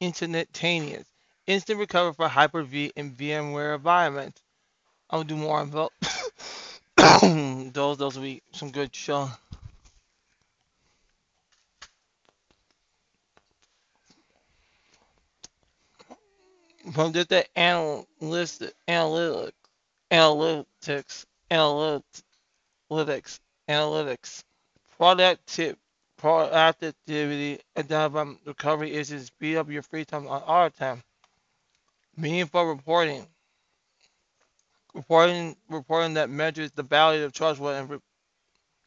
[0.00, 1.06] instantaneous.
[1.46, 4.42] Instant recovery for Hyper-V and VMware environments.
[5.10, 5.92] I'll do more about
[7.72, 7.96] those.
[7.96, 9.30] Those will be some good show.
[16.92, 19.52] From just the analyst, analytics,
[20.10, 21.24] analytics,
[22.90, 24.42] analytics, analytics,
[24.96, 25.78] product tip,
[26.16, 31.02] productivity, and um, recovery is to speed up your free time on our time.
[32.16, 33.26] Meaningful reporting.
[34.94, 38.00] Reporting reporting that measures the value of trustworthy and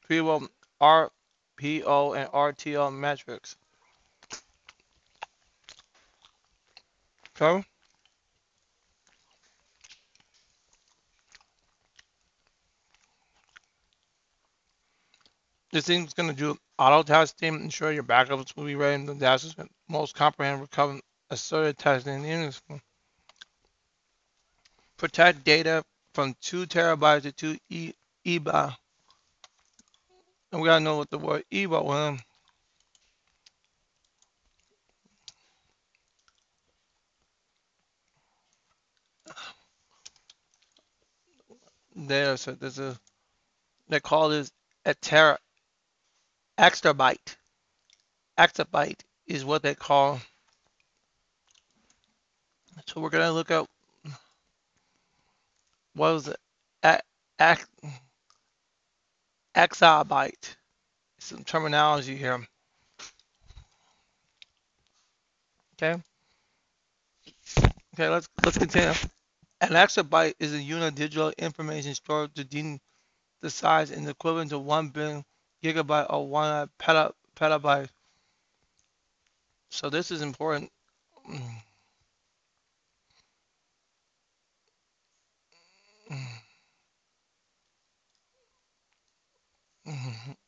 [0.09, 0.47] repeatable
[0.81, 3.55] RPO and RTO metrics.
[7.39, 7.65] Okay.
[15.71, 19.13] This thing's going to do auto testing, ensure your backups will be ready and the
[19.13, 19.65] disaster.
[19.87, 22.81] Most comprehensive recovery asserted testing in the industry.
[25.01, 25.83] Protect data
[26.13, 27.91] from 2 terabytes to 2 e
[28.23, 28.75] EBA.
[30.51, 32.19] And we got to know what the word EBA was.
[41.95, 42.95] There, so there's a,
[43.89, 44.51] they call this
[44.85, 45.39] a tera,
[46.59, 47.37] exabyte.
[48.37, 50.21] Exabyte is what they call.
[52.85, 53.65] So we're to look at
[55.93, 56.37] what was it?
[59.55, 60.55] exabyte.
[61.19, 62.45] Some terminology here.
[65.75, 66.01] Okay.
[67.93, 68.93] Okay, let's let's continue.
[69.59, 72.79] An exabyte is a unit of digital information stored to
[73.41, 75.23] the size and equivalent to one billion
[75.63, 77.89] gigabyte or one peta, petabyte.
[79.69, 80.71] So this is important.
[86.11, 86.23] Mm-hmm.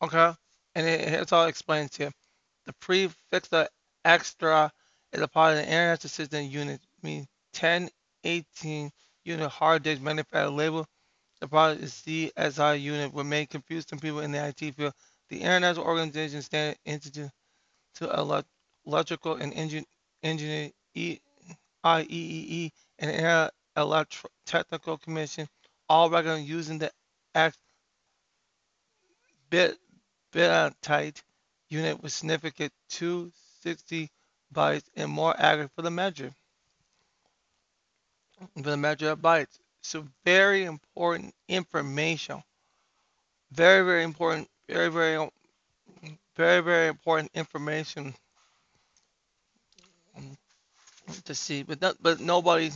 [0.04, 0.34] Okay,
[0.76, 2.12] and it, it's all explained to you.
[2.66, 3.70] The prefix the
[4.06, 4.72] extra
[5.12, 7.90] is a part of the internet system unit, means 10,
[8.24, 8.92] 18
[9.26, 10.86] unit hard disk manufacturer label.
[11.42, 14.94] The product is CSI unit, will make confuse some people in the IT field.
[15.30, 17.30] The International Organization Standard Institute
[17.96, 18.44] to
[18.86, 19.86] Electrical and Engine,
[20.24, 20.72] Engineering
[21.86, 23.12] IEEE and
[23.76, 25.48] Air Electro Technical Commission
[25.90, 26.92] all recommend using the
[27.36, 27.58] X
[29.50, 29.78] bit
[30.32, 31.22] bitite
[31.70, 34.10] unit with significant 260
[34.54, 36.34] bytes and more accurate for the measure
[38.56, 39.60] for the measure of bytes.
[39.82, 42.44] So very important information.
[43.52, 45.30] Very, very important, very, very,
[46.36, 48.16] very, very important information
[51.26, 51.64] to see.
[51.64, 52.72] But not, but nobody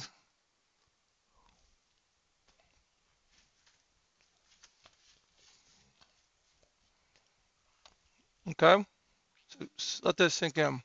[8.50, 8.86] Okay,
[9.78, 10.82] so let this sink in.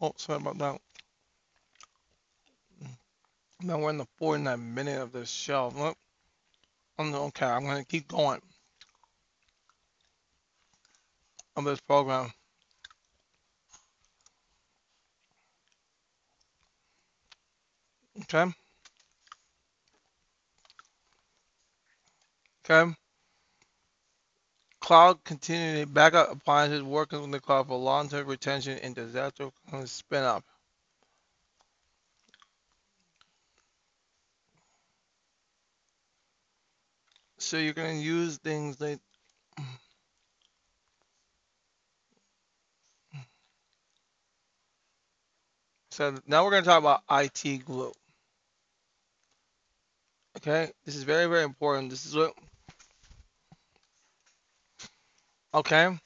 [0.00, 0.80] Oh, sorry about that.
[3.62, 5.72] Now we're in the 49 minute of this show.
[5.76, 5.96] Look,
[6.98, 7.46] I'm okay.
[7.46, 8.40] I'm gonna keep going
[11.56, 12.32] on this program.
[18.22, 18.52] Okay.
[22.70, 22.94] Okay.
[24.80, 29.50] Cloud continuity backup appliances working with the cloud for long-term retention and disaster
[29.86, 30.44] spin up.
[37.38, 39.00] So you're going to use things like
[45.90, 47.92] so now we're going to talk about IT glue.
[50.36, 51.90] Okay, this is very very important.
[51.90, 52.32] This is what
[55.54, 55.98] okay.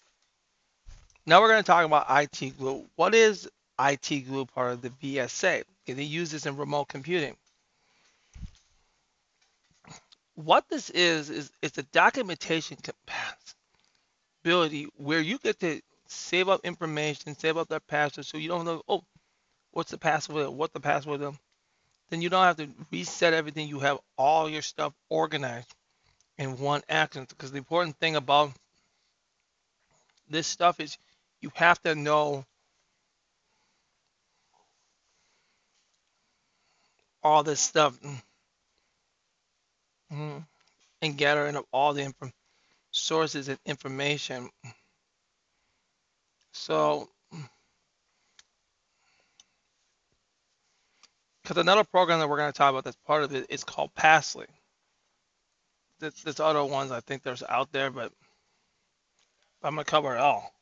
[1.26, 2.84] Now we're going to talk about IT glue.
[2.96, 5.64] What is IT glue part of the VSA?
[5.84, 7.36] Okay, they use this in remote computing.
[10.34, 12.76] What this is is it's a documentation
[14.42, 18.64] capability where you get to save up information, save up that password, so you don't
[18.64, 19.04] know oh
[19.70, 21.34] what's the password, what the password is.
[22.10, 23.68] Then you don't have to reset everything.
[23.68, 25.74] You have all your stuff organized
[26.38, 27.26] in one action.
[27.28, 28.52] Because the important thing about
[30.34, 30.98] this stuff is
[31.40, 32.44] you have to know
[37.22, 37.98] all this stuff
[40.12, 40.38] mm-hmm,
[41.02, 42.12] and gathering up all the
[42.92, 44.50] sources and information.
[46.52, 47.08] So,
[51.42, 53.94] because another program that we're going to talk about that's part of it is called
[53.94, 54.46] Passly.
[56.00, 58.12] There's, there's other ones I think there's out there, but
[59.64, 60.52] I'm to cover it all.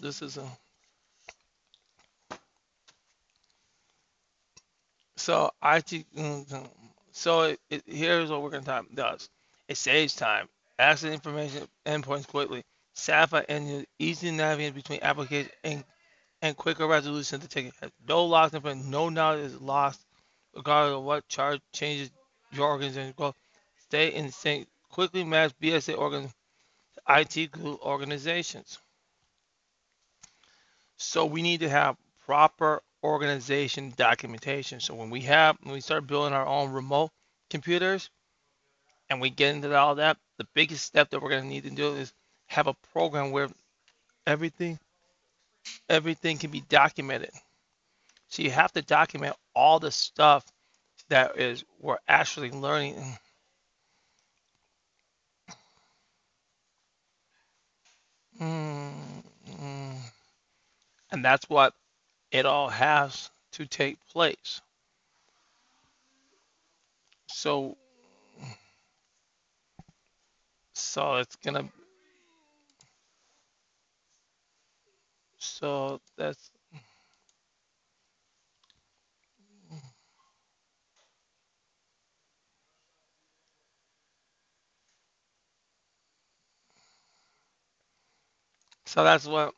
[0.00, 0.46] This is a
[5.16, 6.04] so IT.
[6.16, 6.68] Mm,
[7.12, 9.30] so it, it, here's what to talk does.
[9.68, 10.48] It saves time,
[10.78, 15.84] access information endpoints quickly, Sapphire and easy navigate between applications and
[16.42, 17.92] and quicker resolution to take it.
[18.08, 20.04] No lost information, no knowledge is lost,
[20.54, 22.10] regardless of what charge changes
[22.52, 23.14] your organization.
[23.16, 23.34] Go
[23.78, 24.68] stay in sync.
[24.94, 26.30] Quickly match VSA organ,
[27.08, 28.78] IT glue organizations.
[30.96, 34.78] So we need to have proper organization documentation.
[34.78, 37.10] So when we have when we start building our own remote
[37.50, 38.08] computers
[39.10, 41.70] and we get into all that, the biggest step that we're going to need to
[41.70, 42.12] do is
[42.46, 43.48] have a program where
[44.28, 44.78] everything
[45.88, 47.32] everything can be documented.
[48.28, 50.44] So you have to document all the stuff
[51.08, 53.18] that is we're actually learning.
[58.40, 59.98] Mm-hmm.
[61.10, 61.72] And that's what
[62.32, 64.60] it all has to take place.
[67.28, 67.76] So
[70.74, 71.70] so it's gonna
[75.38, 76.50] so that's
[88.94, 89.52] so that's what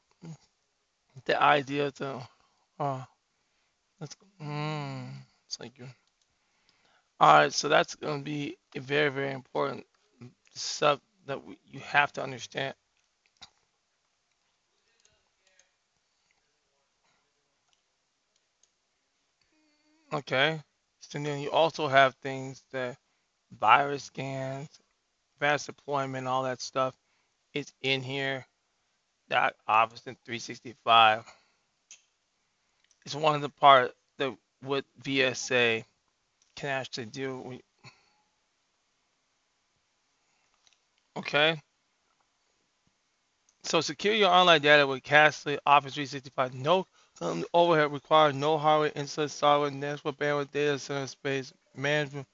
[1.27, 2.27] the idea to
[2.81, 3.05] uh
[4.01, 5.09] that's mm,
[5.47, 5.87] it's like you
[7.21, 9.85] all right so that's going to be a very very important
[10.55, 12.75] stuff that we, you have to understand.
[20.13, 20.61] Okay
[21.01, 22.97] so then you also have things that
[23.61, 24.71] virus scans
[25.39, 26.95] fast deployment all that stuff
[27.55, 28.47] is in here
[29.29, 31.25] that Office 365
[33.05, 35.85] is one of the part that what VSA
[36.57, 37.59] can actually do.
[41.17, 41.61] Okay.
[43.63, 46.55] So secure your online data with Kaseya Office 365.
[46.55, 46.87] No
[47.53, 52.27] overhead required, no hardware, inside software, network bandwidth, data center space, management,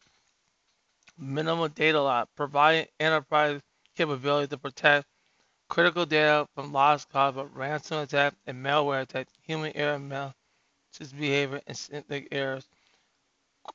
[1.18, 3.60] minimal data lot, providing enterprise
[3.96, 5.06] capability to protect
[5.72, 11.62] critical data from loss caused by ransom attack and malware attack, human error, malicious behavior,
[11.66, 12.68] and synthetic errors.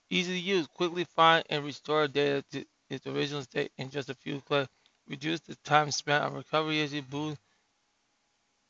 [0.07, 4.13] Easy to use, quickly find and restore data to its original state in just a
[4.13, 4.69] few clicks.
[5.07, 7.39] Reduce the time spent on recovery you boost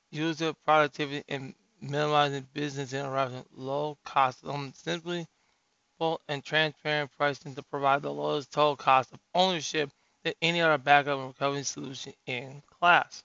[0.10, 3.44] user productivity and minimizing business interruption.
[3.54, 5.28] Low cost, um, simply
[5.98, 9.90] full and transparent pricing to provide the lowest total cost of ownership
[10.42, 13.24] any other backup and recovery solution in class.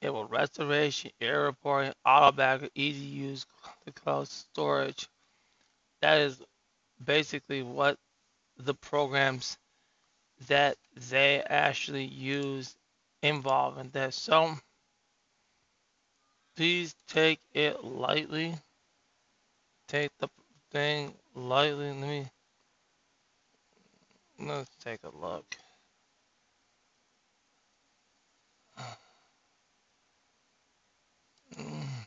[0.00, 3.46] It will restoration, error reporting, auto backup, easy use,
[3.84, 5.08] the cloud storage.
[6.00, 6.42] That is
[7.02, 7.98] basically what
[8.56, 9.56] the programs
[10.48, 10.76] that
[11.10, 12.74] they actually use
[13.22, 14.16] involve in this.
[14.16, 14.56] So
[16.56, 18.54] please take it lightly.
[19.86, 20.28] Take the
[20.72, 21.90] thing lightly.
[21.92, 22.26] Let me
[24.38, 25.56] let's take a look.
[31.58, 32.02] Mm,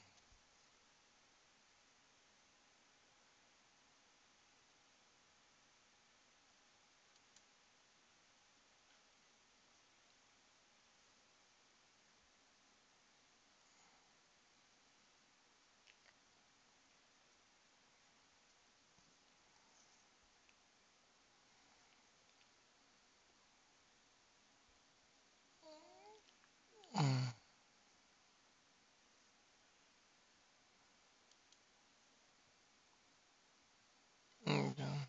[34.47, 35.07] okay.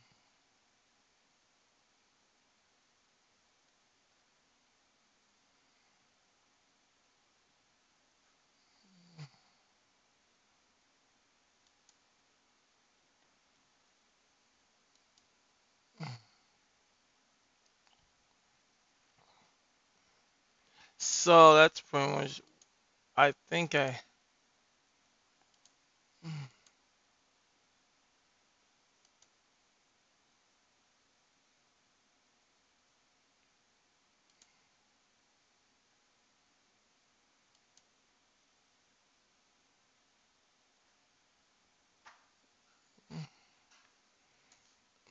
[20.99, 22.43] So that's pretty much.
[23.17, 24.01] I think I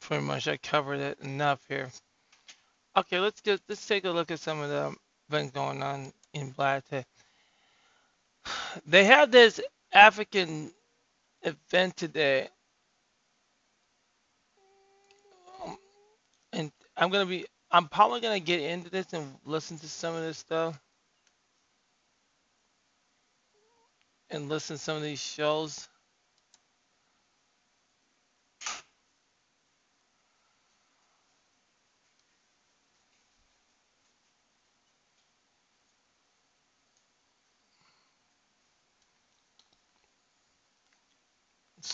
[0.01, 1.91] pretty much I covered it enough here.
[2.97, 4.95] Okay, let's get let's take a look at some of the
[5.29, 7.07] things going on in Black Tech.
[8.85, 9.61] They have this
[9.93, 10.71] African
[11.43, 12.49] event today,
[15.65, 15.77] um,
[16.53, 20.21] and I'm gonna be I'm probably gonna get into this and listen to some of
[20.23, 20.79] this stuff
[24.31, 25.87] and listen to some of these shows.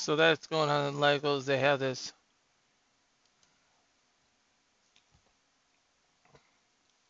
[0.02, 1.46] So that's going on in Lagos.
[1.46, 2.12] They have this.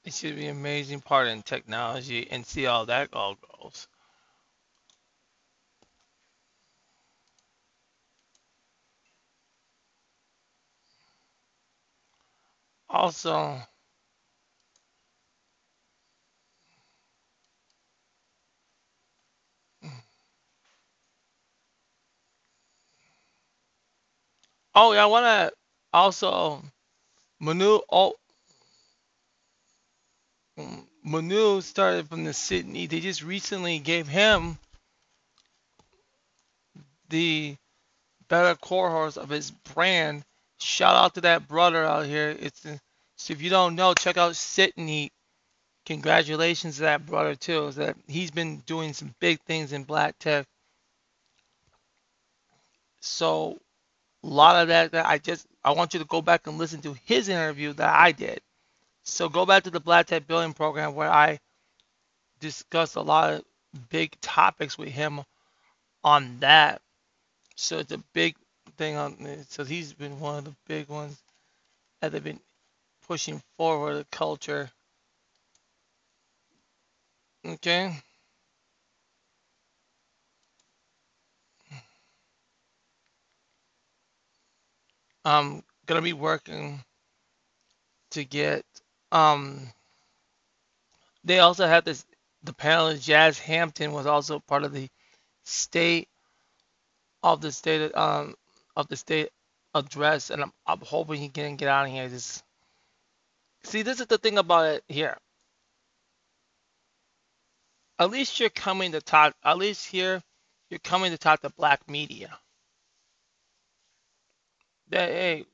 [0.05, 3.87] It should be an amazing part in technology and see how that all goes.
[12.89, 13.59] Also,
[24.76, 25.51] oh yeah, I wanna
[25.93, 26.63] also
[27.39, 27.80] Manu.
[27.91, 28.13] Oh,
[31.03, 32.86] Manu started from the Sydney.
[32.86, 34.59] They just recently gave him
[37.09, 37.55] the
[38.28, 40.24] better core horse of his brand.
[40.59, 42.36] Shout out to that brother out here.
[42.39, 42.65] It's
[43.17, 45.11] so if you don't know, check out Sydney.
[45.86, 47.67] Congratulations to that brother too.
[47.67, 50.45] Is that he's been doing some big things in black tech.
[52.99, 53.59] So
[54.24, 56.82] a lot of that, that I just I want you to go back and listen
[56.82, 58.41] to his interview that I did.
[59.03, 61.39] So go back to the Black Tech Billion program where I
[62.39, 63.43] discussed a lot of
[63.89, 65.22] big topics with him
[66.03, 66.82] on that.
[67.55, 68.36] So it's a big
[68.78, 69.45] thing on.
[69.49, 71.19] So he's been one of the big ones
[72.01, 72.39] that they've been
[73.07, 74.69] pushing forward the culture.
[77.45, 77.95] Okay.
[85.26, 86.84] I'm gonna be working
[88.11, 88.65] to get
[89.11, 89.67] um
[91.24, 92.05] they also had this
[92.43, 94.89] the panel Jazz Hampton was also part of the
[95.43, 96.07] state
[97.24, 98.36] of the state um
[98.76, 99.30] of the state
[99.76, 102.09] address and I'm, I'm hoping he can get out of here.
[102.09, 102.43] Just
[103.63, 105.17] see this is the thing about it here.
[107.99, 110.22] At least you're coming to talk at least here
[110.69, 112.38] you're coming to talk to black media.
[114.91, 115.45] That hey,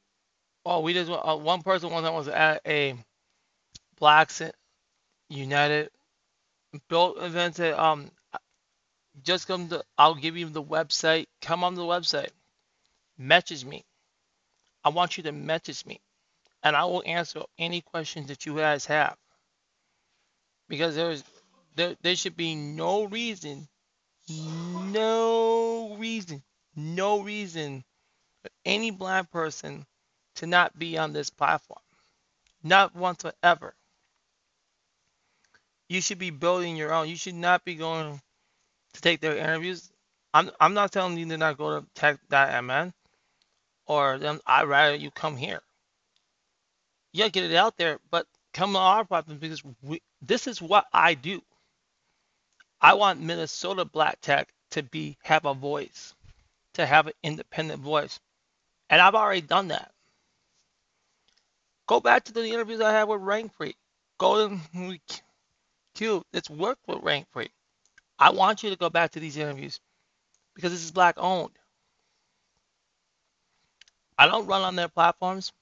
[0.66, 2.96] oh we just uh, one person one time was at a
[4.00, 4.42] Blacks
[5.30, 5.90] United
[6.90, 8.12] built event said um
[9.24, 11.28] just come to I'll give you the website.
[11.42, 12.30] Come on the website.
[13.18, 13.84] Message me.
[14.84, 16.00] I want you to message me
[16.64, 19.16] and I will answer any questions that you guys have.
[20.70, 21.24] Because there's
[21.76, 23.68] there, there should be no reason,
[24.30, 26.44] no reason,
[26.76, 27.84] no reason
[28.48, 29.86] for any black person
[30.36, 31.82] to not be on this platform.
[32.64, 33.76] Not whatsoever.
[35.90, 37.10] You should be building your own.
[37.10, 38.22] You should not be going
[38.94, 39.92] to take their interviews.
[40.34, 42.94] I'm I'm not telling you to not go to tech.mn
[43.86, 45.62] or I'd rather you come here.
[47.14, 50.86] Yeah, get it out there, but come to our platform because we, this is what
[50.94, 51.42] I do.
[52.82, 56.14] I want Minnesota Black Tech to be have a voice,
[56.74, 58.20] to have an independent voice,
[58.90, 59.92] and I've already done that.
[61.88, 63.76] Go back to the interviews I had with Rank Free.
[64.18, 65.00] Go to
[65.96, 66.24] Q.
[66.34, 67.50] It's worked with Rank Free.
[68.20, 69.80] I want you to go back to these interviews
[70.56, 71.52] because this is black owned.
[74.18, 75.54] I don't run on their platforms.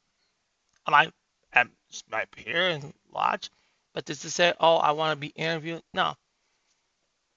[0.85, 1.11] I might,
[1.53, 1.65] I
[2.11, 3.49] might hear and watch,
[3.93, 6.15] but just to say, oh, I want to be interviewed, no,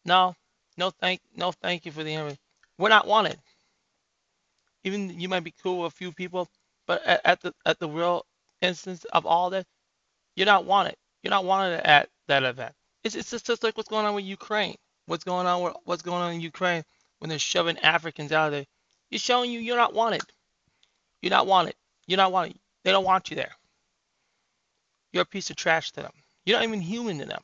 [0.05, 0.35] no,
[0.77, 2.37] no, thank, no, thank you for the interview.
[2.79, 3.39] We're not wanted.
[4.85, 6.49] Even you might be cool with a few people,
[6.87, 8.25] but at, at the at the real
[8.61, 9.67] instance of all that,
[10.37, 10.97] you're not wanted.
[11.23, 12.75] You're not wanted at that event.
[13.05, 14.77] It's, it's just, just like what's going on with Ukraine.
[15.07, 16.85] What's going on with what's going on in Ukraine
[17.19, 18.67] when they're shoving Africans out of there.
[19.11, 20.23] It's showing you you're not wanted.
[21.23, 21.75] You're not wanted.
[22.07, 22.59] You're not wanted.
[22.85, 23.53] They don't want you there.
[25.13, 26.13] You're a piece of trash to them.
[26.45, 27.43] You're not even human to them.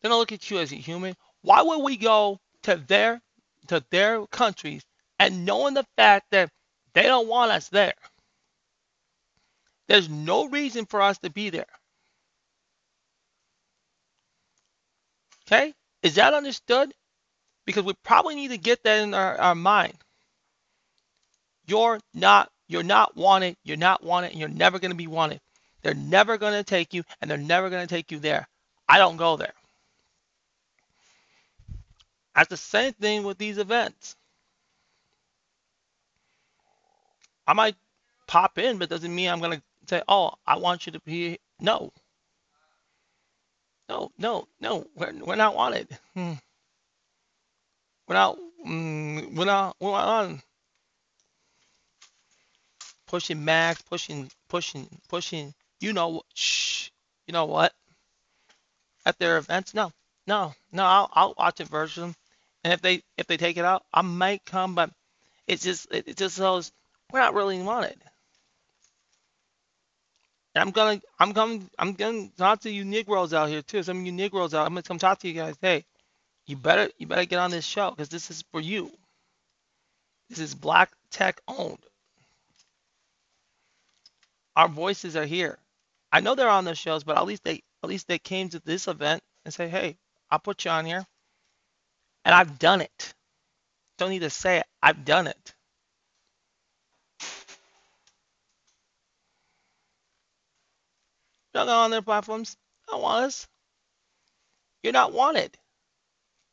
[0.00, 1.14] They don't look at you as a human.
[1.42, 3.20] Why would we go to their
[3.68, 4.82] to their countries
[5.22, 6.50] and knowing the fact that
[6.94, 7.94] they don't want us there?
[9.86, 11.66] There's no reason for us to be there.
[15.46, 15.74] Okay?
[16.02, 16.92] Is that understood?
[17.66, 19.94] Because we probably need to get that in our, our mind.
[21.66, 25.40] You're not you're not wanted, you're not wanted, and you're never going to be wanted.
[25.82, 28.48] They're never going to take you, and they're never going to take you there.
[28.88, 29.52] I don't go there.
[32.34, 34.16] That's the same thing with these events.
[37.52, 37.76] I might
[38.26, 41.38] pop in, but doesn't mean I'm going to say, oh, I want you to be.
[41.60, 41.92] No.
[43.90, 44.86] No, no, no.
[44.96, 45.86] We're, we're not wanted.
[46.14, 46.32] Hmm.
[48.08, 50.42] We're not, mm, we're not, we're not on
[53.06, 55.52] pushing max, pushing, pushing, pushing.
[55.78, 56.88] You know, shh.
[57.26, 57.74] You know what?
[59.04, 59.92] At their events, no,
[60.26, 60.84] no, no.
[60.84, 62.14] I'll, I'll watch it version,
[62.64, 64.90] and if they if they take it out, I might come, but
[65.46, 66.72] it's just it, it just shows
[67.12, 67.96] we're not really wanted.
[70.54, 73.82] And I'm gonna I'm going I'm gonna talk to you Negroes out here too.
[73.82, 74.66] Some of you Negroes out.
[74.66, 75.54] I'm gonna come talk to you guys.
[75.60, 75.84] Hey,
[76.46, 78.90] you better you better get on this show because this is for you.
[80.28, 81.78] This is black tech owned.
[84.56, 85.58] Our voices are here.
[86.10, 88.60] I know they're on the shows, but at least they at least they came to
[88.60, 89.96] this event and say, hey,
[90.30, 91.04] I'll put you on here.
[92.24, 93.14] And I've done it.
[93.98, 94.66] Don't need to say it.
[94.82, 95.54] I've done it.
[101.54, 102.56] Not on their platforms.
[102.88, 103.46] Don't want us.
[104.82, 105.56] You're not wanted.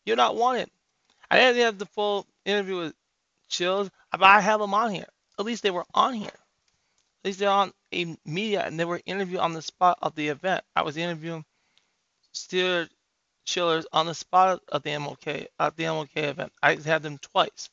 [0.06, 0.70] You're not wanted.
[1.30, 2.94] I didn't have the full interview with
[3.48, 5.08] Chills, but I have them on here.
[5.38, 6.28] At least they were on here.
[6.28, 10.30] At least they're on a media and they were interviewed on the spot of the
[10.30, 10.64] event.
[10.76, 11.46] I was interviewing
[12.32, 12.88] Steer
[13.46, 16.54] Chillers on the spot of the MLK at the MLK event.
[16.62, 17.70] I had them twice.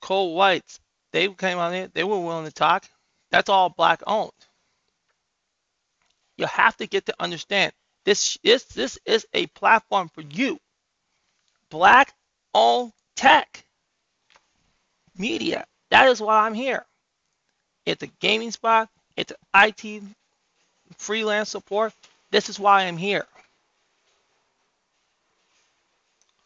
[0.00, 0.80] Cold Whites,
[1.12, 1.88] they came on there.
[1.88, 2.84] They were willing to talk.
[3.30, 4.32] That's all black owned.
[6.36, 7.72] You have to get to understand
[8.04, 10.58] this is this is a platform for you.
[11.70, 12.12] Black
[12.52, 13.64] owned tech
[15.16, 15.66] media.
[15.90, 16.84] That is why I'm here.
[17.86, 18.88] It's a gaming spot.
[19.16, 20.02] It's IT
[20.98, 21.92] freelance support.
[22.30, 23.26] This is why I'm here.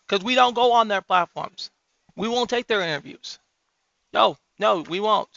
[0.06, 1.70] Because we don't go on their platforms.
[2.16, 3.38] We won't take their interviews.
[4.12, 5.28] No, no, we won't.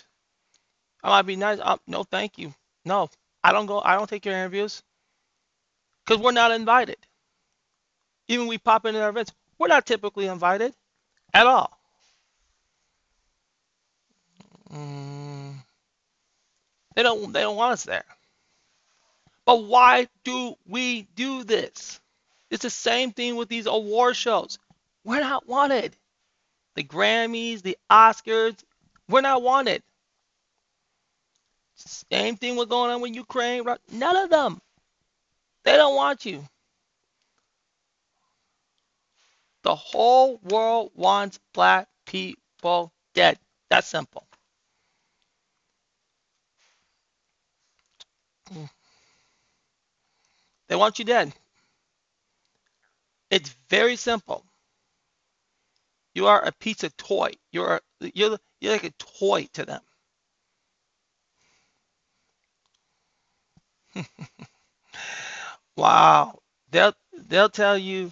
[1.04, 1.60] I might be nice.
[1.64, 2.54] Oh, no, thank you.
[2.86, 3.10] No,
[3.44, 3.82] I don't go.
[3.82, 4.84] I don't take your interviews
[6.06, 6.98] because we're not invited.
[8.28, 10.74] Even we pop into their events, we're not typically invited
[11.34, 11.78] at all.
[14.72, 15.56] Mm,
[16.96, 17.34] they don't.
[17.34, 18.06] They don't want us there.
[19.46, 22.00] But why do we do this?
[22.50, 24.60] It's the same thing with these award shows.
[25.04, 25.96] We're not wanted.
[26.76, 28.64] The Grammys, the Oscars,
[29.10, 29.84] we're not wanted.
[32.12, 33.64] Same thing was going on with Ukraine.
[33.92, 34.62] None of them.
[35.64, 36.44] They don't want you.
[39.64, 43.38] The whole world wants black people dead.
[43.70, 44.28] That's simple.
[50.68, 51.34] They want you dead.
[53.30, 54.46] It's very simple.
[56.14, 57.32] You are a pizza toy.
[57.52, 59.82] You're you're you're like a toy to them.
[65.76, 66.39] Wow.
[66.72, 66.94] They'll
[67.28, 68.12] they'll tell you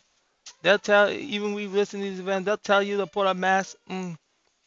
[0.64, 3.78] they'll tell even we listen to these events, they'll tell you to put a mask
[3.90, 4.18] mm,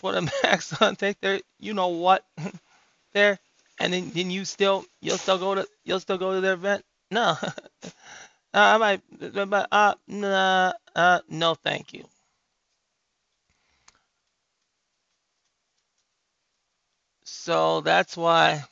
[0.00, 2.24] put a mask on, take their you know what
[3.14, 3.38] there
[3.80, 6.84] and then, then you still you'll still go to you'll still go to their event?
[7.10, 7.36] No.
[8.54, 9.02] I might
[9.50, 12.06] but uh nah uh no thank you.
[17.24, 18.64] So that's why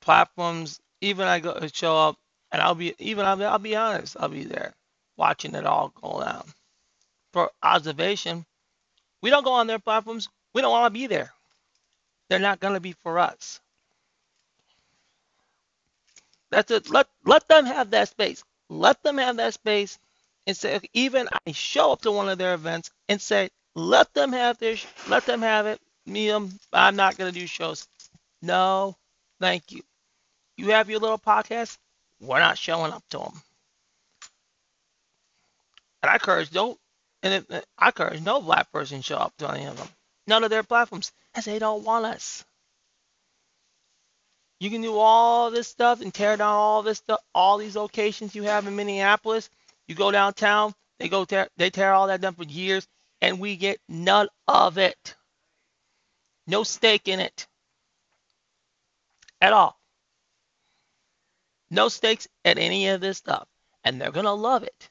[0.00, 2.16] platforms even I go show up
[2.52, 4.74] and I'll be even I'll be, I'll be honest, I'll be there
[5.16, 6.44] watching it all go down.
[7.32, 8.46] For observation,
[9.22, 10.28] we don't go on their platforms.
[10.54, 11.32] We don't want to be there.
[12.28, 13.60] They're not going to be for us.
[16.50, 16.90] That's it.
[16.90, 18.44] Let let them have that space.
[18.70, 19.98] Let them have that space
[20.46, 24.32] and say even I show up to one of their events and say let them
[24.32, 24.76] have their
[25.08, 25.80] let them have it.
[26.06, 27.88] Me, um, I'm not going to do shows.
[28.42, 28.96] No,
[29.40, 29.82] thank you.
[30.60, 31.78] You have your little podcast.
[32.20, 33.42] We're not showing up to them.
[36.02, 36.76] And I encourage no,
[37.22, 39.88] and if, I encourage no black person show up to any of them.
[40.26, 42.44] None of their platforms, as they don't want us.
[44.58, 48.34] You can do all this stuff and tear down all this stuff, all these locations
[48.34, 49.48] you have in Minneapolis.
[49.88, 52.86] You go downtown, they go tear, they tear all that down for years,
[53.22, 55.14] and we get none of it.
[56.46, 57.46] No stake in it
[59.40, 59.79] at all.
[61.70, 63.46] No stakes at any of this stuff.
[63.84, 64.90] And they're going to love it.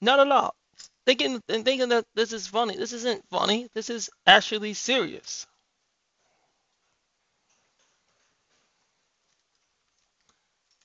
[0.00, 0.54] Not at all.
[1.06, 2.76] Thinking and thinking that this is funny.
[2.76, 3.68] This isn't funny.
[3.74, 5.46] This is actually serious.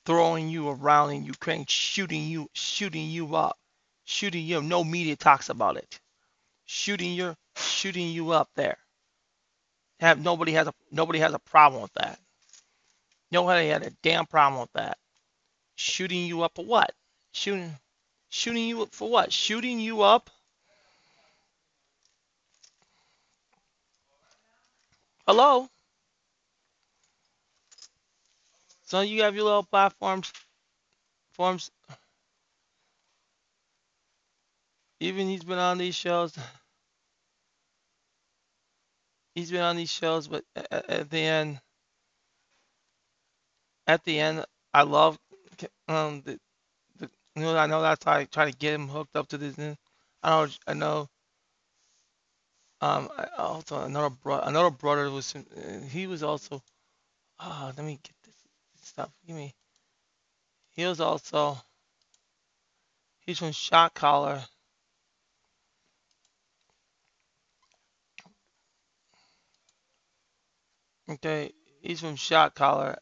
[0.05, 3.57] Throwing you around in Ukraine, shooting you, shooting you up,
[4.05, 4.61] shooting you.
[4.61, 5.99] No media talks about it.
[6.65, 8.77] Shooting you, shooting you up there.
[9.99, 12.19] Have nobody has a nobody has a problem with that.
[13.31, 14.97] Nobody had a damn problem with that.
[15.75, 16.91] Shooting you up for what?
[17.31, 17.77] Shooting
[18.29, 19.31] shooting you up for what?
[19.31, 20.29] Shooting you up?
[25.27, 25.69] Hello?
[28.85, 30.31] So you have your little platforms
[31.33, 31.71] forms
[35.03, 36.33] even he's been on these shows.
[39.35, 41.59] He's been on these shows but at, at the end
[43.87, 45.17] at the end I love
[45.87, 46.39] um the,
[46.99, 49.37] the you know I know that's how I try to get him hooked up to
[49.37, 51.09] this I know I know
[52.81, 55.33] um I also another brother another brother was
[55.89, 56.61] he was also
[57.39, 58.35] oh let me get this
[58.83, 59.53] stuff give me
[60.71, 61.57] he was also
[63.25, 64.43] he's from Shot Caller
[71.09, 71.51] okay
[71.81, 72.97] he's from Shot Caller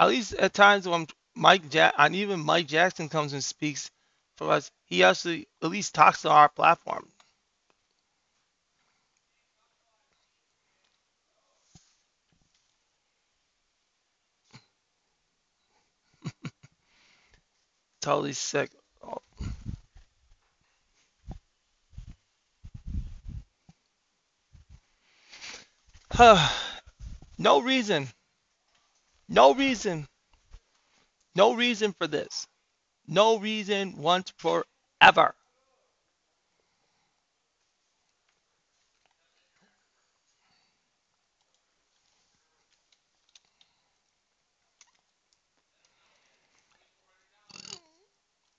[0.00, 3.90] at least at times when Mike Jack and even Mike Jackson comes and speaks
[4.36, 7.08] for us, he actually at least talks to our platform.
[18.00, 18.70] Totally sick.
[19.02, 19.18] Oh.
[27.38, 28.06] no reason.
[29.26, 30.06] No reason.
[31.34, 32.46] No reason for this.
[33.06, 35.34] No reason once forever.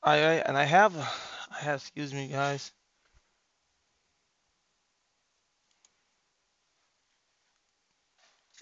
[0.03, 0.17] I, I
[0.47, 0.95] and I have
[1.51, 2.71] I have excuse me guys.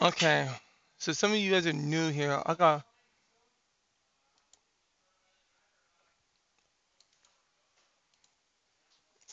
[0.02, 0.50] Okay.
[0.98, 2.42] So some of you guys are new here.
[2.46, 2.86] I got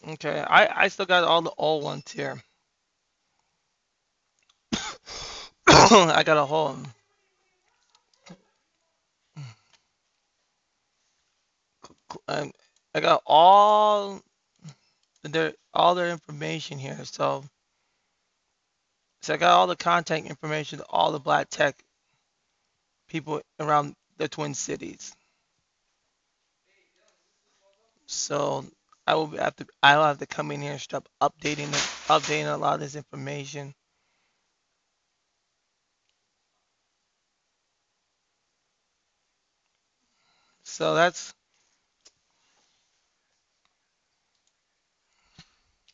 [0.08, 0.40] okay.
[0.40, 2.42] I I still got all the old ones here.
[5.68, 6.76] I got a whole
[12.28, 14.22] I got all
[15.22, 17.04] their all their information here.
[17.04, 17.44] So
[19.26, 21.82] so I got all the contact information, all the black tech
[23.08, 25.16] people around the Twin Cities.
[28.06, 28.64] So
[29.04, 31.72] I will have to I'll have to come in here and start updating
[32.06, 33.74] updating a lot of this information.
[40.62, 41.34] So that's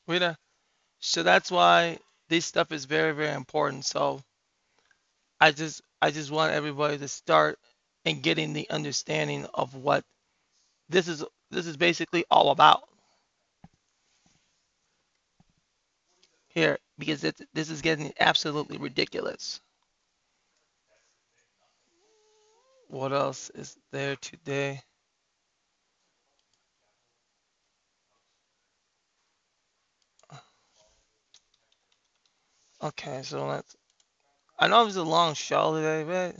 [0.06, 0.36] Rita.
[1.00, 1.98] So that's why
[2.32, 3.84] this stuff is very, very important.
[3.84, 4.22] So
[5.38, 7.58] I just I just want everybody to start
[8.06, 10.02] and getting the understanding of what
[10.88, 12.88] this is this is basically all about
[16.48, 19.60] here because it's, this is getting absolutely ridiculous.
[22.88, 24.80] What else is there today?
[32.82, 33.76] Okay, so let's.
[34.58, 36.36] I know it was a long show today, but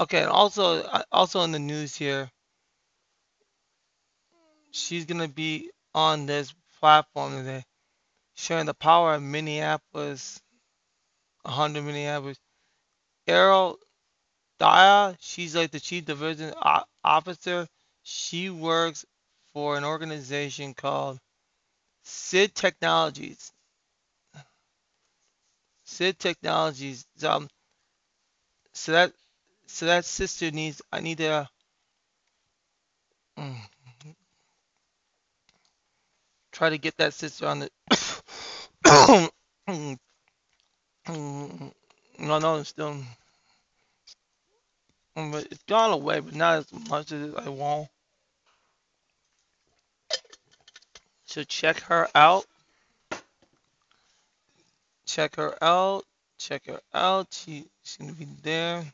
[0.00, 0.22] okay.
[0.22, 2.30] And also, uh, also in the news here,
[4.72, 7.64] she's gonna be on this platform today,
[8.34, 10.40] sharing the power of Minneapolis,
[11.42, 12.38] 100 Minneapolis.
[13.26, 13.78] Errol
[14.60, 16.52] Daya, she's like the chief division
[17.04, 17.66] officer.
[18.02, 19.04] She works
[19.52, 21.18] for an organization called
[22.02, 23.52] SID Technologies.
[25.84, 27.06] SID Technologies.
[27.22, 27.48] Um,
[28.72, 29.12] so that
[29.70, 30.82] so that sister needs.
[30.92, 31.48] I need to
[33.38, 33.56] mm,
[36.52, 37.68] try to get that sister on
[38.84, 39.30] the.
[42.18, 42.96] No, no, it's still.
[45.18, 47.88] mm, But it's gone away, but not as much as I want.
[51.26, 52.46] So check her out.
[55.06, 56.04] Check her out.
[56.38, 57.28] Check her out.
[57.32, 58.84] She, she's gonna be there.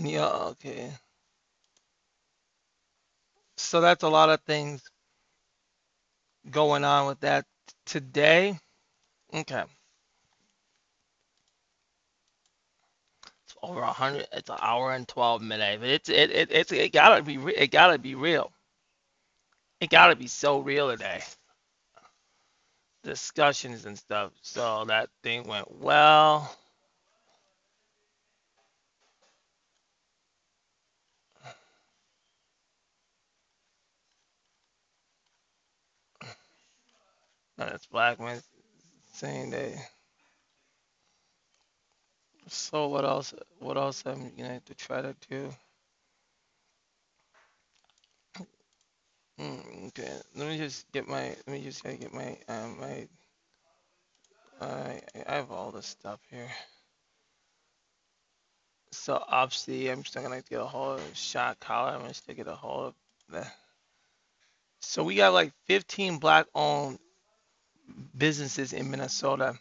[0.00, 0.92] And yeah, okay.
[3.58, 4.82] So that's a lot of things
[6.50, 7.46] going on with that
[7.86, 8.58] today.
[9.34, 9.64] Okay.
[13.44, 14.28] It's over a hundred.
[14.32, 15.80] It's an hour and twelve minutes.
[15.80, 18.52] But it's it, it it's it gotta be it gotta be real.
[19.80, 21.22] It gotta be so real today.
[23.04, 24.32] Discussions and stuff.
[24.42, 26.56] So that thing went well.
[37.60, 38.40] And it's Blackman
[39.12, 39.74] saying that.
[42.48, 43.34] So what else?
[43.58, 45.50] What else am I'm gonna have to try to do?
[49.38, 51.28] Mm, okay, let me just get my.
[51.28, 52.38] Let me just get my.
[52.48, 53.06] Um, my.
[54.62, 56.48] I I have all this stuff here.
[58.90, 61.92] So obviously, I'm still gonna get a whole Shot Caller.
[61.92, 62.54] I'm gonna still get a
[63.28, 63.54] that.
[64.80, 66.98] So we got like 15 black-owned
[68.16, 69.58] businesses in Minnesota.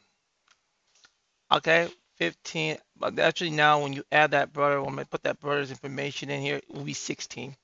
[1.51, 2.77] Okay, 15.
[2.97, 6.41] But actually now, when you add that brother, when I put that brother's information in
[6.41, 7.55] here, it will be 16.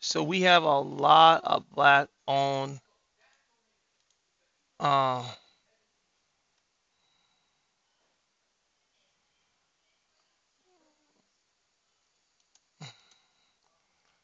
[0.00, 2.80] So we have a lot of black-owned.
[4.78, 5.24] Uh,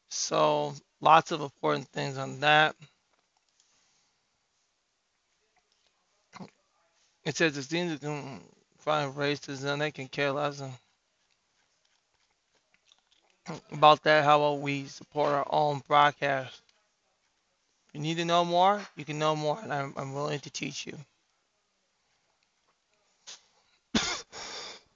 [0.09, 2.75] so lots of important things on that.
[7.25, 8.41] It says the students can
[8.79, 10.61] find races and they can care less
[13.71, 14.23] about that.
[14.25, 16.61] How about we support our own broadcast?
[17.89, 20.49] If you need to know more, you can know more, and I'm, I'm willing to
[20.49, 20.97] teach you.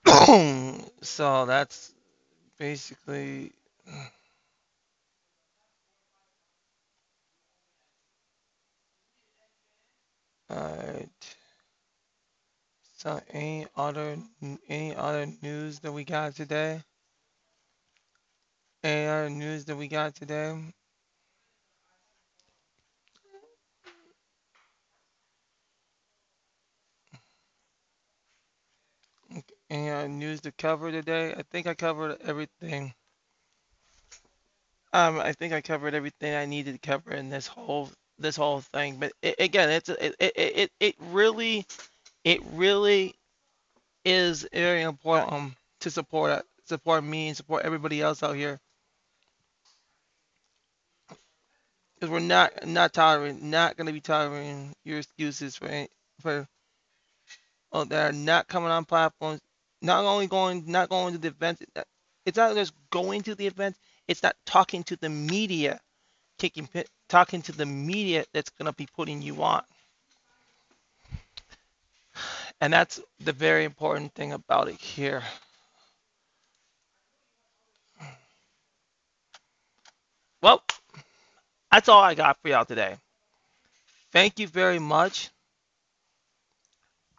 [1.02, 1.94] so that's
[2.60, 3.52] basically.
[3.90, 4.08] Uh,
[10.54, 11.37] Alright.
[13.32, 14.18] Any other
[14.70, 16.82] any other news that we got today?
[18.84, 20.58] Any other news that we got today?
[29.70, 31.34] Any other news to cover today?
[31.38, 32.94] I think I covered everything.
[34.94, 37.90] Um, I think I covered everything I needed to cover in this whole
[38.20, 38.98] this whole thing.
[39.00, 41.66] But it, again, it's it, it it it really
[42.28, 43.16] it really
[44.04, 48.60] is very important to support support me and support everybody else out here.
[51.96, 55.70] Because we're not not tolerating not going to be tolerating your excuses for
[56.20, 56.48] for
[57.72, 59.40] oh that are not coming on platforms
[59.82, 61.62] not only going not going to the event
[62.26, 63.78] it's not just going to the event
[64.10, 65.80] it's not talking to the media
[67.10, 69.64] talking to the media that's going to be putting you on
[72.62, 75.24] and that's the very important thing about it here
[80.42, 80.64] well
[81.72, 82.98] that's all I got for y'all today.
[84.12, 85.30] Thank you very much.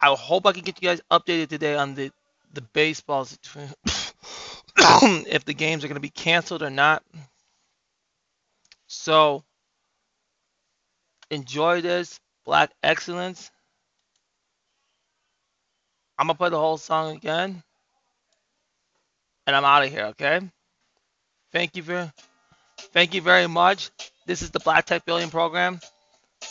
[0.01, 2.11] I hope I can get you guys updated today on the
[2.53, 3.37] the baseballs
[4.77, 7.03] if the games are going to be canceled or not.
[8.87, 9.43] So
[11.29, 13.51] enjoy this Black Excellence.
[16.19, 17.63] I'm gonna play the whole song again,
[19.47, 20.07] and I'm out of here.
[20.07, 20.41] Okay.
[21.53, 22.11] Thank you very,
[22.91, 23.89] thank you very much.
[24.25, 25.79] This is the Black Tech Billion program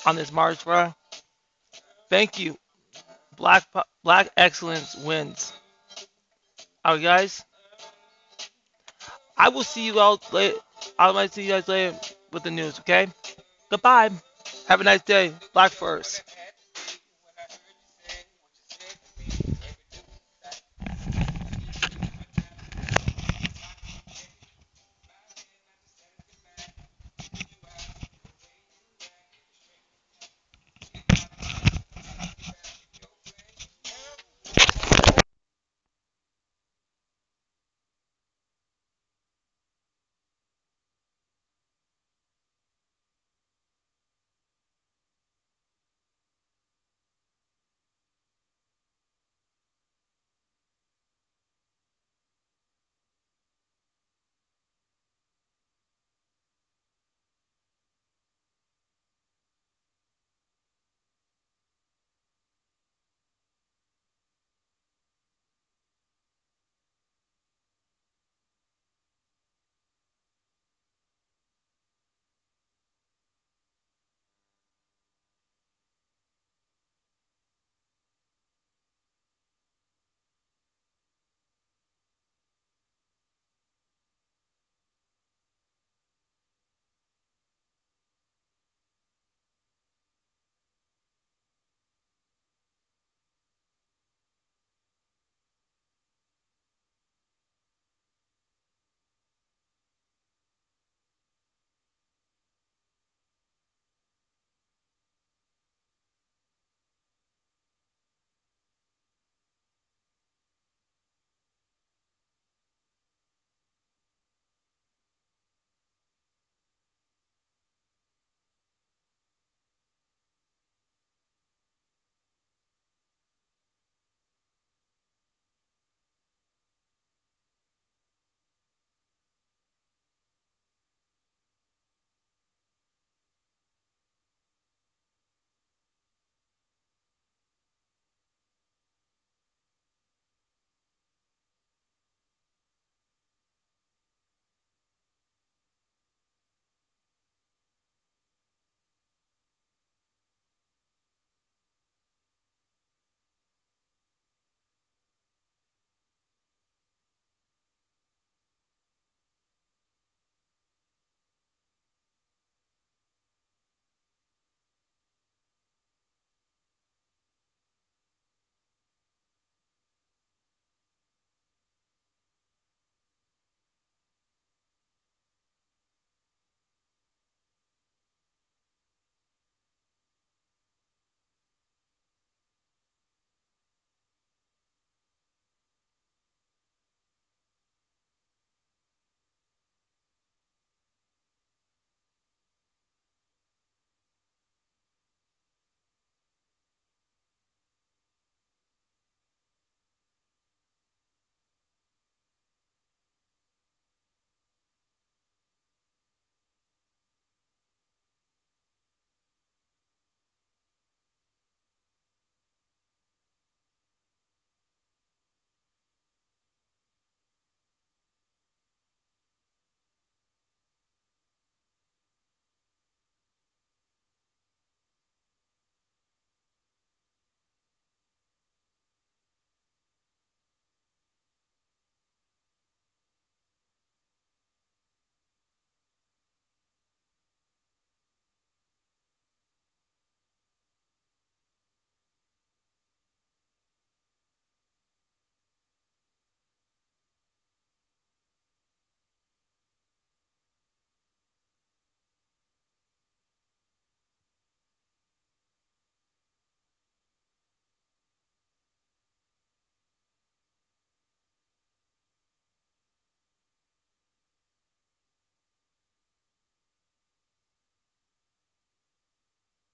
[0.06, 0.94] on this March for.
[2.08, 2.56] Thank you.
[3.36, 3.66] Black
[4.02, 5.52] Black Excellence wins.
[6.82, 7.44] All right, guys.
[9.36, 10.56] I will see you all later.
[10.98, 11.94] I might see you guys later
[12.32, 12.78] with the news.
[12.80, 13.06] Okay.
[13.68, 14.10] Goodbye.
[14.66, 15.34] Have a nice day.
[15.52, 16.24] Black first.